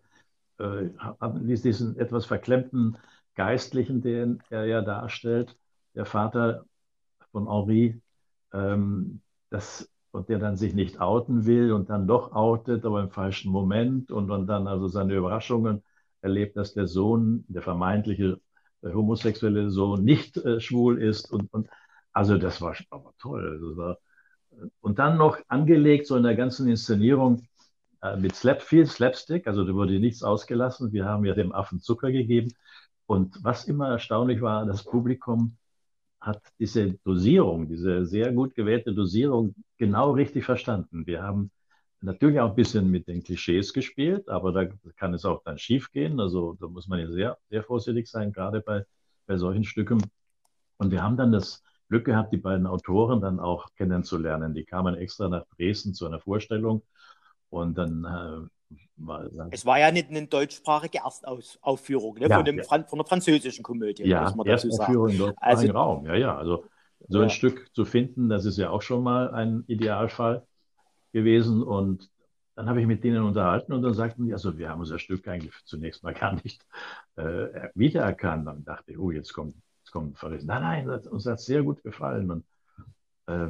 äh, 0.59 0.89
diesen 1.41 1.97
etwas 1.97 2.25
verklemmten 2.25 2.97
Geistlichen, 3.35 4.01
den 4.01 4.41
er 4.50 4.65
ja 4.65 4.81
darstellt, 4.81 5.57
der 5.95 6.05
Vater 6.05 6.65
von 7.31 7.47
Henri, 7.50 8.01
ähm, 8.53 9.21
das, 9.50 9.89
und 10.11 10.29
der 10.29 10.39
dann 10.39 10.57
sich 10.57 10.73
nicht 10.73 11.00
outen 11.01 11.45
will 11.45 11.71
und 11.73 11.89
dann 11.89 12.07
doch 12.07 12.33
outet, 12.33 12.85
aber 12.85 13.01
im 13.01 13.09
falschen 13.09 13.51
Moment 13.51 14.11
und, 14.11 14.29
und 14.29 14.47
dann 14.47 14.67
also 14.67 14.88
seine 14.88 15.15
Überraschungen 15.15 15.83
erlebt, 16.21 16.55
dass 16.57 16.73
der 16.73 16.88
Sohn, 16.88 17.45
der 17.47 17.61
vermeintliche 17.61 18.39
äh, 18.81 18.94
homosexuelle 18.94 19.69
Sohn, 19.71 20.03
nicht 20.03 20.38
äh, 20.38 20.59
schwul 20.59 21.01
ist 21.01 21.31
und, 21.31 21.51
und 21.53 21.67
also 22.13 22.38
das 22.38 22.61
war 22.61 22.75
aber 22.91 23.13
toll. 23.17 23.59
Das 23.61 23.77
war, 23.77 23.97
und 24.81 25.00
dann 25.00 25.17
noch 25.17 25.38
angelegt 25.47 26.07
so 26.07 26.15
in 26.15 26.23
der 26.23 26.35
ganzen 26.35 26.67
Inszenierung 26.67 27.47
mit 28.17 28.35
Slap, 28.35 28.61
viel 28.61 28.85
Slapstick, 28.85 29.47
also 29.47 29.63
da 29.63 29.73
wurde 29.73 30.00
nichts 30.00 30.23
ausgelassen. 30.23 30.91
Wir 30.91 31.05
haben 31.05 31.25
ja 31.25 31.33
dem 31.33 31.53
Affen 31.53 31.79
Zucker 31.79 32.11
gegeben. 32.11 32.53
Und 33.05 33.44
was 33.44 33.65
immer 33.65 33.89
erstaunlich 33.89 34.41
war, 34.41 34.65
das 34.65 34.83
Publikum 34.83 35.57
hat 36.19 36.41
diese 36.59 36.94
Dosierung, 37.05 37.67
diese 37.67 38.05
sehr 38.05 38.31
gut 38.31 38.55
gewählte 38.55 38.94
Dosierung 38.94 39.55
genau 39.77 40.11
richtig 40.11 40.45
verstanden. 40.45 41.05
Wir 41.05 41.21
haben 41.21 41.51
natürlich 42.01 42.39
auch 42.39 42.50
ein 42.50 42.55
bisschen 42.55 42.89
mit 42.91 43.07
den 43.07 43.23
Klischees 43.23 43.73
gespielt, 43.73 44.29
aber 44.29 44.51
da 44.51 44.65
kann 44.97 45.13
es 45.13 45.25
auch 45.25 45.41
dann 45.44 45.57
schief 45.57 45.91
gehen. 45.91 46.19
Also 46.19 46.57
da 46.59 46.67
muss 46.67 46.88
man 46.88 47.00
ja 47.00 47.09
sehr, 47.09 47.38
sehr 47.50 47.63
vorsichtig 47.63 48.09
sein, 48.09 48.31
gerade 48.31 48.61
bei, 48.61 48.85
bei 49.25 49.38
solchen 49.38 49.63
Stücken. 49.63 50.01
Und 50.77 50.91
wir 50.91 51.03
haben 51.03 51.17
dann 51.17 51.31
das 51.31 51.63
Glück 51.89 52.05
gehabt, 52.05 52.33
die 52.33 52.38
beiden 52.38 52.67
Autoren 52.67 53.21
dann 53.21 53.39
auch 53.39 53.67
kennenzulernen. 53.75 54.53
Die 54.53 54.65
kamen 54.65 54.95
extra 54.95 55.29
nach 55.29 55.45
Dresden 55.57 55.94
zu 55.94 56.05
einer 56.05 56.19
Vorstellung 56.19 56.83
und 57.53 57.77
dann 57.77 58.03
äh, 58.03 58.75
war 58.97 59.29
dann, 59.29 59.50
Es 59.51 59.65
war 59.65 59.79
ja 59.79 59.91
nicht 59.91 60.09
eine 60.09 60.25
deutschsprachige 60.27 61.00
Erstaufführung 61.00 62.15
ne? 62.15 62.27
Ja, 62.27 62.38
von, 62.38 62.45
dem 62.45 62.57
ja. 62.57 62.63
Fran 62.63 62.85
von 62.88 63.00
der 63.00 63.05
französischen 63.05 63.63
Komödie, 63.63 64.03
ja, 64.07 64.23
muss 64.23 64.35
man 64.35 64.45
dazu 64.47 64.69
sagen. 64.69 64.94
Erstaufführung 64.94 65.29
im 65.29 65.33
Also- 65.38 65.71
Raum. 65.71 66.05
Ja, 66.05 66.15
ja, 66.15 66.38
also 66.38 66.65
so 67.07 67.17
Ja. 67.19 67.25
ein 67.25 67.29
Stück 67.29 67.69
zu 67.73 67.85
finden, 67.85 68.29
das 68.29 68.45
ist 68.45 68.57
ja 68.57 68.69
auch 68.69 68.81
schon 68.81 69.03
mal 69.03 69.29
ein 69.31 69.63
Idealfall 69.67 70.47
gewesen. 71.11 71.61
Und 71.61 72.09
dann 72.55 72.67
habe 72.69 72.81
ich 72.81 72.88
mit 72.88 73.03
denen 73.03 73.23
unterhalten 73.23 73.73
und 73.73 73.81
dann 73.81 73.94
sagten 73.94 74.25
die, 74.25 74.33
also 74.33 74.57
wir 74.57 74.69
haben 74.69 74.79
unser 74.79 75.00
Stück 75.00 75.27
eigentlich 75.27 75.53
zunächst 75.65 76.03
mal 76.03 76.13
gar 76.13 76.33
nicht 76.44 76.65
äh, 77.17 77.69
wiedererkannt. 77.75 78.47
Dann 78.47 78.63
dachte 78.63 78.94
ich, 78.94 78.97
oh, 78.97 79.11
jetzt 79.11 79.33
kommt, 79.33 79.55
jetzt 79.83 79.91
kommt 79.91 80.13
ein 80.13 80.15
Verriss. 80.15 80.44
Nein, 80.45 80.61
nein, 80.61 80.88
das, 80.88 81.05
uns 81.07 81.25
hat 81.25 81.39
es 81.39 81.45
sehr 81.45 81.61
gut 81.61 81.83
gefallen. 81.83 82.31
Und 82.31 82.45
äh, 83.27 83.50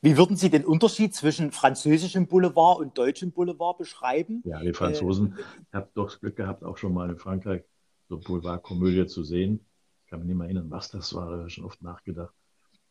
Wie 0.00 0.16
würden 0.16 0.36
Sie 0.36 0.50
den 0.50 0.64
Unterschied 0.64 1.14
zwischen 1.14 1.52
französischem 1.52 2.26
Boulevard 2.26 2.78
und 2.78 2.98
deutschem 2.98 3.32
Boulevard 3.32 3.78
beschreiben? 3.78 4.42
Ja, 4.44 4.60
die 4.60 4.72
Franzosen, 4.72 5.38
ich 5.38 5.74
habe 5.74 5.88
doch 5.94 6.06
das 6.06 6.20
Glück 6.20 6.36
gehabt, 6.36 6.64
auch 6.64 6.76
schon 6.76 6.94
mal 6.94 7.10
in 7.10 7.18
Frankreich 7.18 7.62
so 8.08 8.18
Boulevardkomödie 8.18 9.06
zu 9.06 9.22
sehen. 9.22 9.66
Ich 10.04 10.10
kann 10.10 10.20
mich 10.20 10.28
nicht 10.28 10.36
mehr 10.36 10.46
erinnern, 10.46 10.70
was 10.70 10.90
das 10.90 11.14
war, 11.14 11.30
da 11.30 11.38
habe 11.38 11.48
ich 11.48 11.54
schon 11.54 11.64
oft 11.64 11.82
nachgedacht. 11.82 12.32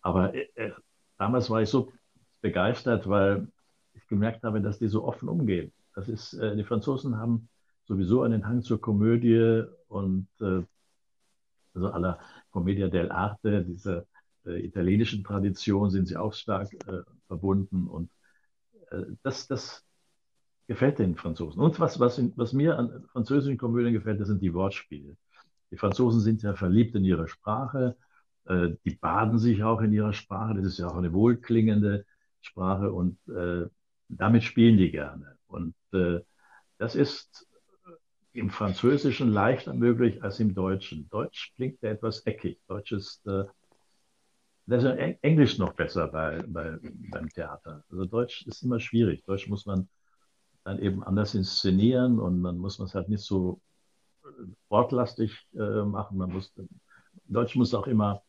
Aber 0.02 0.34
äh, 0.34 0.48
äh, 0.56 0.72
damals 1.18 1.50
war 1.50 1.62
ich 1.62 1.70
so 1.70 1.92
begeistert, 2.42 3.08
weil 3.08 3.48
ich 3.94 4.08
gemerkt 4.08 4.44
habe, 4.44 4.62
dass 4.62 4.80
die 4.80 4.88
so 4.88 5.06
offen 5.06 5.30
umgehen. 5.30 5.72
Das 5.96 6.10
ist, 6.10 6.34
äh, 6.34 6.56
die 6.56 6.64
Franzosen 6.64 7.18
haben 7.18 7.50
sowieso 7.86 8.22
einen 8.24 8.46
Hang 8.46 8.62
zur 8.62 8.82
Komödie 8.82 9.64
und 9.88 10.28
äh, 10.42 10.64
also 11.74 11.90
aller 11.92 12.20
Commedia 12.52 12.88
dell'arte, 12.88 13.62
dieser 13.62 14.00
äh, 14.00 14.04
italienischen 14.54 15.24
Tradition 15.24 15.90
sind 15.90 16.08
sie 16.08 16.18
auch 16.18 16.34
stark 16.34 16.74
äh, 16.88 17.02
verbunden 17.28 17.88
und 17.88 18.10
äh, 18.92 19.04
das, 19.24 19.48
das 19.48 19.84
gefällt 20.68 21.00
den 21.00 21.16
Franzosen. 21.16 21.62
Und 21.62 21.80
was, 21.80 22.00
was, 22.00 22.22
was 22.36 22.54
mir 22.54 22.78
an 22.78 23.06
französischen 23.12 23.58
Komödien 23.58 23.94
gefällt, 23.94 24.20
das 24.20 24.28
sind 24.28 24.42
die 24.42 24.54
Wortspiele. 24.54 25.16
Die 25.72 25.78
Franzosen 25.78 26.22
sind 26.22 26.42
ja 26.44 26.56
verliebt 26.56 26.96
in 26.96 27.04
ihre 27.04 27.28
Sprache, 27.28 27.96
äh, 28.46 28.70
die 28.86 28.96
baden 28.96 29.40
sich 29.40 29.64
auch 29.64 29.82
in 29.82 29.94
ihrer 29.94 30.14
Sprache, 30.14 30.56
das 30.56 30.66
ist 30.66 30.80
ja 30.80 30.88
auch 30.88 30.98
eine 30.98 31.14
wohlklingende 31.14 32.06
Sprache 32.42 32.92
und 32.92 33.18
äh, 33.28 33.66
damit 34.08 34.44
spielen 34.44 34.78
die 34.78 34.92
gerne. 34.92 35.38
Und 35.48 35.76
äh, 35.94 36.20
das 36.78 36.96
ist 36.96 37.48
im 38.34 38.50
Französischen 38.50 39.32
leichter 39.32 39.74
möglich 39.74 40.22
als 40.22 40.40
im 40.40 40.54
Deutschen. 40.54 41.10
Deutsch 41.10 41.54
klingt 41.56 41.82
ja 41.82 41.90
etwas 41.90 42.26
eckig. 42.26 42.60
Deutsch 42.68 42.92
ist, 42.92 43.26
äh, 43.28 43.46
das 44.66 44.84
ist 44.84 44.90
ja 44.90 44.96
Eng- 44.96 45.20
Englisch 45.22 45.58
noch 45.58 45.74
besser 45.74 46.08
bei, 46.08 46.44
bei, 46.48 46.78
beim 47.12 47.30
Theater. 47.30 47.84
Also 47.90 48.06
Deutsch 48.06 48.46
ist 48.48 48.64
immer 48.64 48.80
schwierig. 48.80 49.24
Deutsch 49.26 49.48
muss 49.48 49.66
man 49.66 49.88
dann 50.64 50.80
eben 50.80 51.04
anders 51.04 51.36
inszenieren 51.36 52.20
und 52.20 52.42
man 52.42 52.58
muss 52.58 52.80
es 52.80 52.96
halt 52.96 53.10
nicht 53.10 53.24
so 53.24 53.62
äh, 54.26 54.28
wortlastig 54.70 55.48
äh, 55.56 55.84
machen. 55.84 56.18
Man 56.18 56.32
muss, 56.32 56.54
Deutsch 57.26 57.56
muss 57.56 57.74
auch 57.74 57.88
immer 57.88 58.24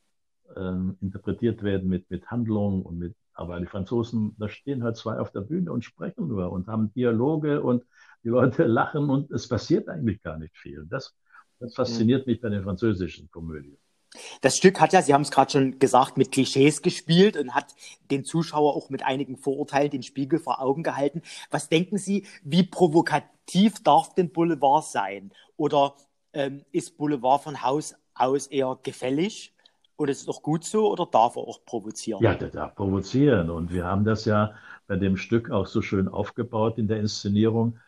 ähm, 0.57 0.97
interpretiert 1.01 1.63
werden 1.63 1.89
mit, 1.89 2.11
mit 2.11 2.27
Handlung 2.31 2.83
und 2.85 2.99
mit, 2.99 3.17
aber 3.35 3.61
die 3.61 3.67
Franzosen, 3.67 4.37
da 4.39 4.49
stehen 4.49 4.85
halt 4.85 4.97
zwei 4.97 5.19
auf 5.19 5.33
der 5.33 5.43
Bühne 5.43 5.73
und 5.73 5.85
sprechen 5.85 6.29
nur 6.29 6.51
und 6.53 6.69
haben 6.69 6.93
Dialoge 6.95 7.63
und 7.63 7.85
die 8.25 8.29
Leute 8.31 8.65
lachen 8.67 9.11
und 9.11 9.31
es 9.33 9.49
passiert 9.49 9.89
eigentlich 9.89 10.23
gar 10.23 10.39
nicht 10.39 10.57
viel. 10.59 10.87
Das, 10.89 11.17
das 11.61 11.75
fasziniert 11.75 12.27
mich 12.27 12.41
bei 12.41 12.49
den 12.51 12.63
französischen 12.65 13.31
Komödien. 13.31 13.79
Das 14.41 14.57
Stück 14.57 14.81
hat 14.81 14.93
ja, 14.93 15.03
Sie 15.03 15.15
haben 15.15 15.23
es 15.23 15.31
gerade 15.31 15.51
schon 15.51 15.79
gesagt, 15.79 16.17
mit 16.17 16.33
Klischees 16.33 16.83
gespielt 16.83 17.37
und 17.37 17.55
hat 17.55 17.75
den 18.11 18.25
Zuschauer 18.25 18.75
auch 18.75 18.91
mit 18.91 19.05
einigen 19.05 19.37
Vorurteilen 19.37 19.91
den 19.91 20.03
Spiegel 20.03 20.39
vor 20.39 20.61
Augen 20.61 20.83
gehalten. 20.83 21.23
Was 21.51 21.69
denken 21.69 21.99
Sie, 21.99 22.27
wie 22.43 22.63
provokativ 22.63 23.83
darf 23.83 24.15
denn 24.15 24.31
Boulevard 24.31 24.85
sein? 24.85 25.33
Oder 25.57 25.95
ähm, 26.33 26.65
ist 26.73 26.97
Boulevard 26.99 27.43
von 27.43 27.63
Haus 27.63 27.95
aus 28.15 28.47
eher 28.47 28.79
gefällig? 28.83 29.55
Oder 29.99 30.13
ist 30.13 30.21
es 30.21 30.27
doch 30.27 30.43
gut 30.43 30.65
so 30.65 30.91
oder 30.91 31.07
darf 31.07 31.37
er 31.37 31.43
auch 31.43 31.65
provozieren? 31.65 32.23
Ja, 32.23 32.35
der 32.35 32.51
darf 32.51 32.75
provozieren. 32.75 33.49
Und 33.49 33.73
wir 33.73 33.85
haben 33.85 34.05
das 34.05 34.27
ja 34.27 34.55
bei 34.87 34.97
dem 34.97 35.17
Stück 35.17 35.51
auch 35.51 35.67
so 35.67 35.81
schön 35.81 36.09
aufgebaut 36.09 36.79
in 36.79 36.87
der 36.87 36.99
Inszenierung. 36.99 37.79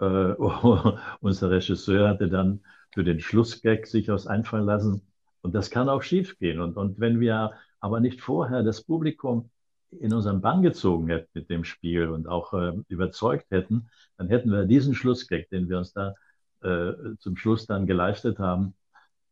Äh, 0.00 0.04
unser 1.20 1.50
Regisseur 1.50 2.08
hatte 2.08 2.28
dann 2.28 2.64
für 2.90 3.04
den 3.04 3.20
Schlussgag 3.20 3.86
sich 3.86 4.08
was 4.08 4.26
einfallen 4.26 4.66
lassen 4.66 5.02
und 5.42 5.54
das 5.54 5.70
kann 5.70 5.88
auch 5.88 6.02
schiefgehen. 6.02 6.60
Und, 6.60 6.76
und 6.76 6.98
wenn 7.00 7.20
wir 7.20 7.52
aber 7.80 8.00
nicht 8.00 8.20
vorher 8.20 8.62
das 8.62 8.82
Publikum 8.82 9.50
in 9.90 10.14
unseren 10.14 10.40
Bann 10.40 10.62
gezogen 10.62 11.08
hätten 11.08 11.28
mit 11.34 11.50
dem 11.50 11.64
Spiel 11.64 12.08
und 12.08 12.26
auch 12.26 12.54
äh, 12.54 12.72
überzeugt 12.88 13.50
hätten, 13.50 13.88
dann 14.16 14.28
hätten 14.28 14.50
wir 14.50 14.64
diesen 14.64 14.94
Schlussgag, 14.94 15.48
den 15.50 15.68
wir 15.68 15.78
uns 15.78 15.92
da 15.92 16.14
äh, 16.62 16.92
zum 17.18 17.36
Schluss 17.36 17.66
dann 17.66 17.86
geleistet 17.86 18.38
haben, 18.38 18.74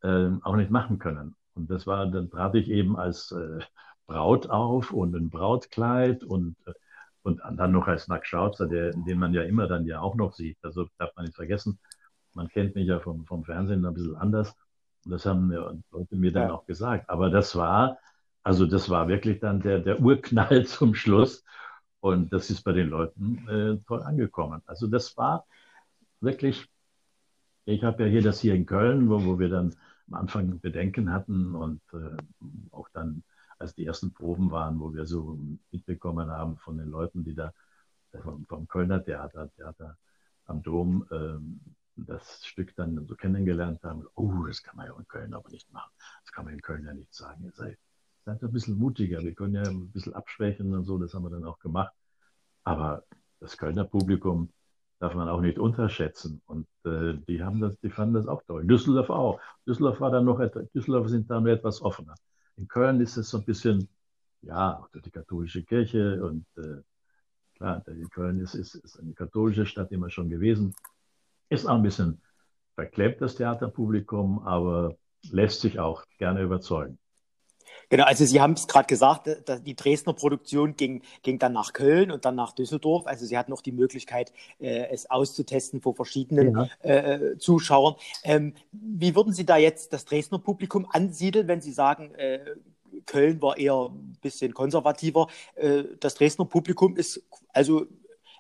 äh, 0.03 0.29
auch 0.43 0.57
nicht 0.57 0.71
machen 0.71 0.99
können. 0.99 1.37
Und 1.55 1.71
das 1.71 1.87
war, 1.87 2.07
dann 2.07 2.31
trat 2.31 2.55
ich 2.55 2.69
eben 2.69 2.97
als 2.97 3.33
äh, 3.33 3.61
Braut 4.07 4.51
auf 4.51 4.93
und 4.93 5.15
ein 5.15 5.31
Brautkleid 5.31 6.25
und, 6.25 6.57
äh, 6.67 6.73
und 7.23 7.41
dann 7.53 7.73
noch 7.73 7.87
als 7.87 8.09
Nackschauzer, 8.09 8.67
der, 8.67 8.91
den 8.93 9.19
man 9.19 9.33
ja 9.33 9.43
immer 9.43 9.67
dann 9.67 9.87
ja 9.87 10.01
auch 10.01 10.15
noch 10.15 10.35
sieht. 10.35 10.59
Also 10.63 10.89
darf 10.99 11.15
man 11.17 11.25
nicht 11.25 11.37
vergessen. 11.37 11.79
Man 12.35 12.49
kennt 12.49 12.75
mich 12.75 12.87
ja 12.87 13.01
vom, 13.01 13.25
vom 13.27 13.45
Fernsehen 13.45 13.85
ein 13.85 13.95
bisschen 13.95 14.17
anders. 14.17 14.55
Und 15.05 15.13
das 15.13 15.27
haben 15.27 15.51
Leute 15.91 16.17
mir 16.17 16.33
dann 16.33 16.49
ja. 16.49 16.55
auch 16.55 16.67
gesagt. 16.67 17.09
Aber 17.09 17.31
das 17.31 17.57
war, 17.57 17.99
also 18.43 18.67
das 18.67 18.89
war 18.91 19.09
wirklich 19.09 19.41
dann 19.41 19.61
der, 19.61 19.81
der 19.81 20.01
Urknall 20.01 20.67
zum 20.67 20.95
Schluss. 20.95 21.45
Und 22.01 22.33
das 22.33 22.51
ist 22.51 22.63
bei 22.63 22.73
den 22.73 22.89
Leuten 22.89 23.47
äh, 23.49 23.77
toll 23.87 24.03
angekommen. 24.03 24.63
Also 24.67 24.87
das 24.87 25.17
war 25.17 25.47
wirklich, 26.21 26.67
ich 27.67 27.85
habe 27.85 28.05
ja 28.05 28.09
hier 28.09 28.23
das 28.23 28.41
hier 28.41 28.55
in 28.55 28.67
Köln, 28.67 29.11
wo, 29.11 29.25
wo 29.25 29.39
wir 29.39 29.49
dann 29.49 29.77
am 30.09 30.15
Anfang 30.15 30.61
Bedenken 30.61 31.13
hatten 31.13 31.55
und 31.55 31.81
äh, 31.93 32.17
auch 32.73 32.89
dann, 32.93 33.23
als 33.59 33.75
die 33.75 33.85
ersten 33.85 34.13
Proben 34.13 34.51
waren, 34.51 34.81
wo 34.81 34.95
wir 34.95 35.05
so 35.05 35.39
mitbekommen 35.71 36.31
haben 36.31 36.57
von 36.57 36.79
den 36.79 36.89
Leuten, 36.89 37.25
die 37.25 37.35
da 37.35 37.53
vom, 38.23 38.47
vom 38.47 38.67
Kölner 38.67 39.05
Theater, 39.05 39.51
Theater 39.55 39.99
am 40.47 40.63
Dom, 40.63 41.07
ähm, 41.13 41.61
das 42.07 42.45
Stück 42.45 42.75
dann 42.77 43.07
so 43.07 43.15
kennengelernt 43.15 43.83
haben, 43.83 44.07
oh, 44.15 44.45
das 44.47 44.63
kann 44.63 44.77
man 44.77 44.87
ja 44.87 44.97
in 44.97 45.09
Köln 45.09 45.35
aber 45.35 45.51
nicht 45.51 45.73
machen. 45.73 45.91
Das 46.25 46.33
kann 46.33 46.45
man 46.45 46.55
in 46.55 46.63
Köln 46.63 46.85
ja 46.85 46.95
nicht 46.95 47.15
sagen. 47.15 47.45
Ihr 47.45 47.53
seid, 47.53 47.79
seid 48.25 48.43
ein 48.43 48.53
bisschen 48.53 48.79
mutiger. 48.79 49.23
Wir 49.23 49.35
können 49.35 49.55
ja 49.55 49.63
ein 49.63 49.91
bisschen 49.91 50.15
abschwächen 50.15 50.75
und 50.75 50.85
so, 50.85 50.99
das 50.99 51.15
haben 51.15 51.25
wir 51.25 51.31
dann 51.31 51.45
auch 51.45 51.59
gemacht. 51.59 51.93
Aber 52.65 53.05
das 53.41 53.57
Kölner 53.57 53.85
Publikum 53.85 54.53
darf 55.01 55.15
man 55.15 55.29
auch 55.29 55.41
nicht 55.41 55.59
unterschätzen. 55.59 56.43
Und 56.47 56.67
äh, 56.85 57.15
die 57.27 57.43
haben 57.43 57.61
das, 57.61 57.79
die 57.81 57.91
fanden 57.91 58.15
das 58.15 58.27
auch 58.27 58.43
toll. 58.43 58.67
Düsseldorf 58.67 59.11
auch. 59.11 59.41
Düsseldorf 59.67 60.01
war 60.01 60.11
dann 60.11 60.27
noch 60.27 60.41
etwas, 60.41 60.71
Düsseldorf 60.73 61.09
sind 61.09 61.31
da 61.31 61.41
nur 61.41 61.51
etwas 61.51 61.81
offener. 61.83 62.15
In 62.57 62.69
Köln 62.69 63.01
ist 63.01 63.17
es 63.17 63.31
so 63.31 63.39
ein 63.39 63.45
bisschen, 63.45 63.89
ja, 64.43 64.79
auch 64.79 64.89
die 64.93 65.11
katholische 65.11 65.63
Kirche 65.65 66.23
und 66.23 66.45
äh, 66.59 66.83
klar, 67.57 67.83
Köln 68.11 68.41
ist, 68.41 68.55
ist, 68.55 68.75
ist 68.75 69.01
eine 69.01 69.15
katholische 69.15 69.67
Stadt 69.67 69.91
immer 69.93 70.11
schon 70.11 70.29
gewesen. 70.29 70.75
Ist 71.51 71.67
auch 71.67 71.75
ein 71.75 71.83
bisschen 71.83 72.23
verklebt, 72.75 73.21
das 73.21 73.35
Theaterpublikum, 73.35 74.39
aber 74.39 74.95
lässt 75.31 75.61
sich 75.61 75.79
auch 75.79 76.05
gerne 76.19 76.41
überzeugen. 76.41 76.99
Genau, 77.89 78.05
also 78.05 78.25
Sie 78.25 78.41
haben 78.41 78.53
es 78.53 78.69
gerade 78.69 78.87
gesagt, 78.87 79.29
die 79.67 79.75
Dresdner 79.75 80.13
Produktion 80.13 80.77
ging, 80.77 81.03
ging 81.23 81.39
dann 81.41 81.53
nach 81.53 81.73
Köln 81.73 82.13
und 82.13 82.25
dann 82.25 82.37
nach 82.37 82.53
Düsseldorf. 82.53 83.07
Also 83.07 83.27
Sie 83.27 83.37
hatten 83.37 83.51
noch 83.51 83.63
die 83.63 83.73
Möglichkeit, 83.73 84.33
äh, 84.61 84.87
es 84.91 85.11
auszutesten 85.11 85.81
vor 85.81 85.95
verschiedenen 85.97 86.57
ja. 86.57 86.69
äh, 86.89 87.39
Zuschauern. 87.39 87.97
Ähm, 88.23 88.55
wie 88.71 89.17
würden 89.17 89.33
Sie 89.33 89.45
da 89.45 89.57
jetzt 89.57 89.93
das 89.93 90.05
Dresdner 90.05 90.39
Publikum 90.39 90.87
ansiedeln, 90.89 91.49
wenn 91.49 91.61
Sie 91.61 91.73
sagen, 91.73 92.15
äh, 92.15 92.39
Köln 93.07 93.43
war 93.43 93.57
eher 93.57 93.91
ein 93.91 94.17
bisschen 94.21 94.55
konservativer? 94.55 95.27
Äh, 95.57 95.83
das 95.99 96.15
Dresdner 96.15 96.45
Publikum 96.45 96.97
ist 96.97 97.25
also 97.53 97.87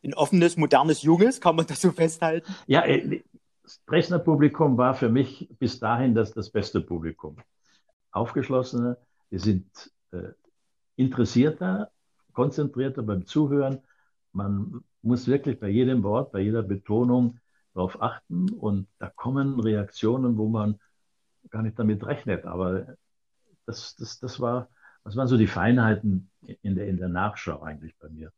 ein 0.03 0.15
offenes, 0.15 0.57
modernes, 0.57 1.03
junges, 1.03 1.41
kann 1.41 1.57
man 1.57 1.67
das 1.67 1.81
so 1.81 1.93
festhalten? 1.93 2.55
Ja, 2.67 2.85
äh, 2.85 3.23
das 3.63 3.81
Dresdner 3.87 4.19
Publikum 4.19 4.77
war 4.77 4.95
für 4.95 5.09
mich 5.09 5.49
bis 5.59 5.79
dahin 5.79 6.15
das, 6.15 6.33
das 6.33 6.51
beste 6.51 6.81
Publikum. 6.81 7.37
Aufgeschlossene, 8.11 8.97
die 9.31 9.39
sind 9.39 9.93
äh, 10.11 10.33
interessierter, 10.97 11.91
konzentrierter 12.33 13.03
beim 13.03 13.27
Zuhören. 13.27 13.79
Man 14.33 14.83
muss 15.03 15.29
wirklich 15.29 15.61
bei 15.61 15.69
jedem 15.69 16.03
Wort, 16.03 16.33
bei 16.33 16.41
jeder 16.41 16.63
Betonung 16.63 17.39
darauf 17.75 18.03
achten 18.03 18.51
und 18.51 18.89
da 18.99 19.09
kommen 19.09 19.61
Reaktionen, 19.61 20.37
wo 20.37 20.49
man 20.49 20.79
gar 21.51 21.63
nicht 21.63 21.79
damit 21.79 22.05
rechnet. 22.05 22.45
Aber 22.45 22.97
das, 23.67 23.95
das, 23.97 24.19
das, 24.19 24.41
war, 24.41 24.69
das 25.05 25.17
waren 25.17 25.29
so 25.29 25.37
die 25.37 25.47
Feinheiten 25.47 26.31
in 26.63 26.75
der, 26.75 26.89
in 26.89 26.97
der 26.97 27.09
Nachschau 27.09 27.63
eigentlich 27.63 27.97
bei 27.99 28.09
mir. 28.09 28.33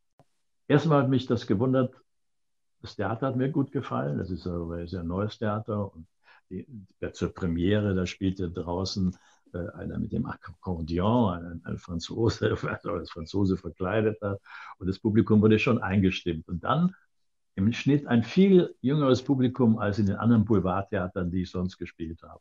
Erstmal 0.72 1.02
hat 1.02 1.10
mich 1.10 1.26
das 1.26 1.46
gewundert, 1.46 1.94
das 2.80 2.96
Theater 2.96 3.26
hat 3.26 3.36
mir 3.36 3.50
gut 3.50 3.72
gefallen. 3.72 4.16
Das 4.16 4.30
ist 4.30 4.46
ein 4.46 4.86
sehr 4.86 5.02
neues 5.02 5.36
Theater. 5.36 5.92
Und 5.92 6.06
die, 6.48 6.66
zur 7.12 7.34
Premiere, 7.34 7.94
da 7.94 8.06
spielte 8.06 8.50
draußen 8.50 9.14
äh, 9.52 9.68
einer 9.74 9.98
mit 9.98 10.12
dem 10.12 10.24
Akkordeon, 10.24 11.44
ein, 11.44 11.60
ein 11.64 11.76
Franzose, 11.76 12.56
also 12.66 12.92
als 12.92 13.10
Franzose 13.10 13.58
verkleidet 13.58 14.18
hat. 14.22 14.40
Und 14.78 14.86
das 14.86 14.98
Publikum 14.98 15.42
wurde 15.42 15.58
schon 15.58 15.76
eingestimmt. 15.76 16.48
Und 16.48 16.64
dann 16.64 16.94
im 17.54 17.70
Schnitt 17.74 18.06
ein 18.06 18.22
viel 18.22 18.74
jüngeres 18.80 19.22
Publikum 19.22 19.78
als 19.78 19.98
in 19.98 20.06
den 20.06 20.16
anderen 20.16 20.46
Boulevardtheatern, 20.46 21.30
die 21.30 21.42
ich 21.42 21.50
sonst 21.50 21.76
gespielt 21.76 22.22
habe. 22.22 22.40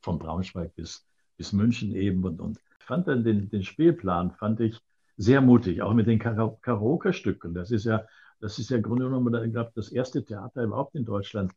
Von 0.00 0.18
Braunschweig 0.18 0.74
bis, 0.76 1.06
bis 1.36 1.52
München 1.52 1.94
eben. 1.94 2.24
Und, 2.24 2.40
und 2.40 2.58
ich 2.78 2.86
fand 2.86 3.06
dann 3.06 3.22
den, 3.22 3.50
den 3.50 3.64
Spielplan, 3.64 4.30
fand 4.30 4.60
ich 4.60 4.80
sehr 5.18 5.42
mutig, 5.42 5.82
auch 5.82 5.94
mit 5.94 6.06
den 6.06 6.18
Karaoke-Stücken. 6.18 7.54
Das 7.54 7.70
ist 7.72 7.84
ja, 7.84 8.04
das 8.40 8.58
ist 8.58 8.70
ja 8.70 8.78
im 8.78 8.84
Grunde 8.84 9.04
genommen, 9.06 9.34
ich 9.44 9.52
glaube, 9.52 9.72
das 9.74 9.90
erste 9.92 10.24
Theater 10.24 10.62
überhaupt 10.64 10.94
in 10.94 11.04
Deutschland, 11.04 11.52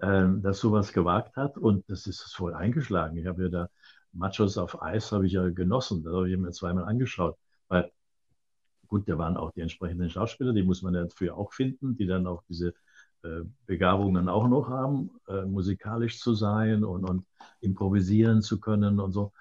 ähm, 0.00 0.42
das 0.42 0.60
sowas 0.60 0.92
gewagt 0.92 1.36
hat 1.36 1.58
und 1.58 1.88
das 1.90 2.06
ist 2.06 2.22
voll 2.34 2.54
eingeschlagen. 2.54 3.16
Ich 3.16 3.26
habe 3.26 3.44
ja 3.44 3.48
da 3.48 3.68
Machos 4.12 4.58
auf 4.58 4.82
Eis 4.82 5.12
habe 5.12 5.26
ich 5.26 5.32
ja 5.32 5.48
genossen, 5.50 6.04
das 6.04 6.14
habe 6.14 6.30
ich 6.30 6.36
mir 6.38 6.52
zweimal 6.52 6.84
angeschaut, 6.84 7.36
weil 7.68 7.90
gut, 8.88 9.08
da 9.08 9.18
waren 9.18 9.36
auch 9.36 9.52
die 9.52 9.60
entsprechenden 9.60 10.10
Schauspieler, 10.10 10.52
die 10.52 10.62
muss 10.62 10.82
man 10.82 10.94
dafür 10.94 11.36
auch 11.36 11.52
finden, 11.52 11.96
die 11.96 12.06
dann 12.06 12.26
auch 12.26 12.42
diese 12.48 12.74
äh, 13.22 13.42
Begabungen 13.66 14.28
auch 14.28 14.48
noch 14.48 14.68
haben, 14.68 15.10
äh, 15.28 15.42
musikalisch 15.44 16.20
zu 16.20 16.34
sein 16.34 16.84
und, 16.84 17.04
und 17.08 17.26
improvisieren 17.60 18.42
zu 18.42 18.60
können 18.60 19.00
und 19.00 19.12
so. 19.12 19.32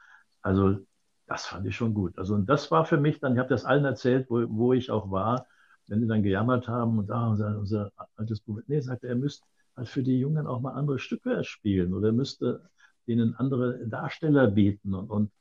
Also 0.41 0.79
das 1.27 1.45
fand 1.45 1.65
ich 1.67 1.75
schon 1.75 1.93
gut. 1.93 2.17
Also 2.17 2.35
und 2.35 2.47
das 2.47 2.71
war 2.71 2.85
für 2.85 2.97
mich 2.97 3.19
dann, 3.19 3.33
ich 3.33 3.39
habe 3.39 3.49
das 3.49 3.65
allen 3.65 3.85
erzählt, 3.85 4.29
wo, 4.29 4.45
wo 4.49 4.73
ich 4.73 4.89
auch 4.91 5.11
war, 5.11 5.45
wenn 5.87 6.01
die 6.01 6.07
dann 6.07 6.23
gejammert 6.23 6.67
haben 6.67 6.97
und 6.99 7.11
ah, 7.11 7.29
unser, 7.29 7.59
unser 7.59 7.91
altes 8.15 8.41
Buch, 8.41 8.61
nee, 8.67 8.79
sagte 8.79 9.07
er, 9.07 9.15
müsste 9.15 9.45
halt 9.75 9.89
für 9.89 10.03
die 10.03 10.19
Jungen 10.19 10.47
auch 10.47 10.61
mal 10.61 10.73
andere 10.73 10.99
Stücke 10.99 11.43
spielen 11.43 11.93
oder 11.93 12.11
müsste 12.11 12.69
denen 13.07 13.35
andere 13.35 13.85
Darsteller 13.87 14.47
bieten 14.47 14.93
und, 14.93 15.09
und 15.09 15.31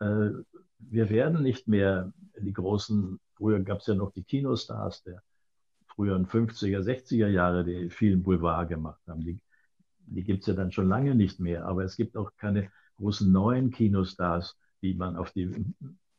äh, 0.00 0.30
wir 0.78 1.10
werden 1.10 1.42
nicht 1.42 1.68
mehr 1.68 2.12
die 2.38 2.52
großen, 2.52 3.18
früher 3.34 3.60
gab 3.60 3.80
es 3.80 3.86
ja 3.86 3.94
noch 3.94 4.12
die 4.12 4.22
Kinostars 4.22 5.02
der 5.02 5.22
früheren 5.86 6.26
50er, 6.26 6.80
60er 6.80 7.28
Jahre, 7.28 7.64
die 7.64 7.90
vielen 7.90 8.22
Boulevard 8.22 8.68
gemacht 8.68 9.00
haben. 9.08 9.22
Die, 9.22 9.40
die 10.06 10.22
gibt 10.22 10.42
es 10.42 10.46
ja 10.46 10.54
dann 10.54 10.70
schon 10.70 10.88
lange 10.88 11.14
nicht 11.14 11.40
mehr, 11.40 11.66
aber 11.66 11.84
es 11.84 11.96
gibt 11.96 12.16
auch 12.16 12.30
keine 12.36 12.70
großen 12.98 13.30
neuen 13.30 13.70
Kinostars, 13.70 14.56
die 14.82 14.94
man 14.94 15.16
auf 15.16 15.32
die 15.32 15.50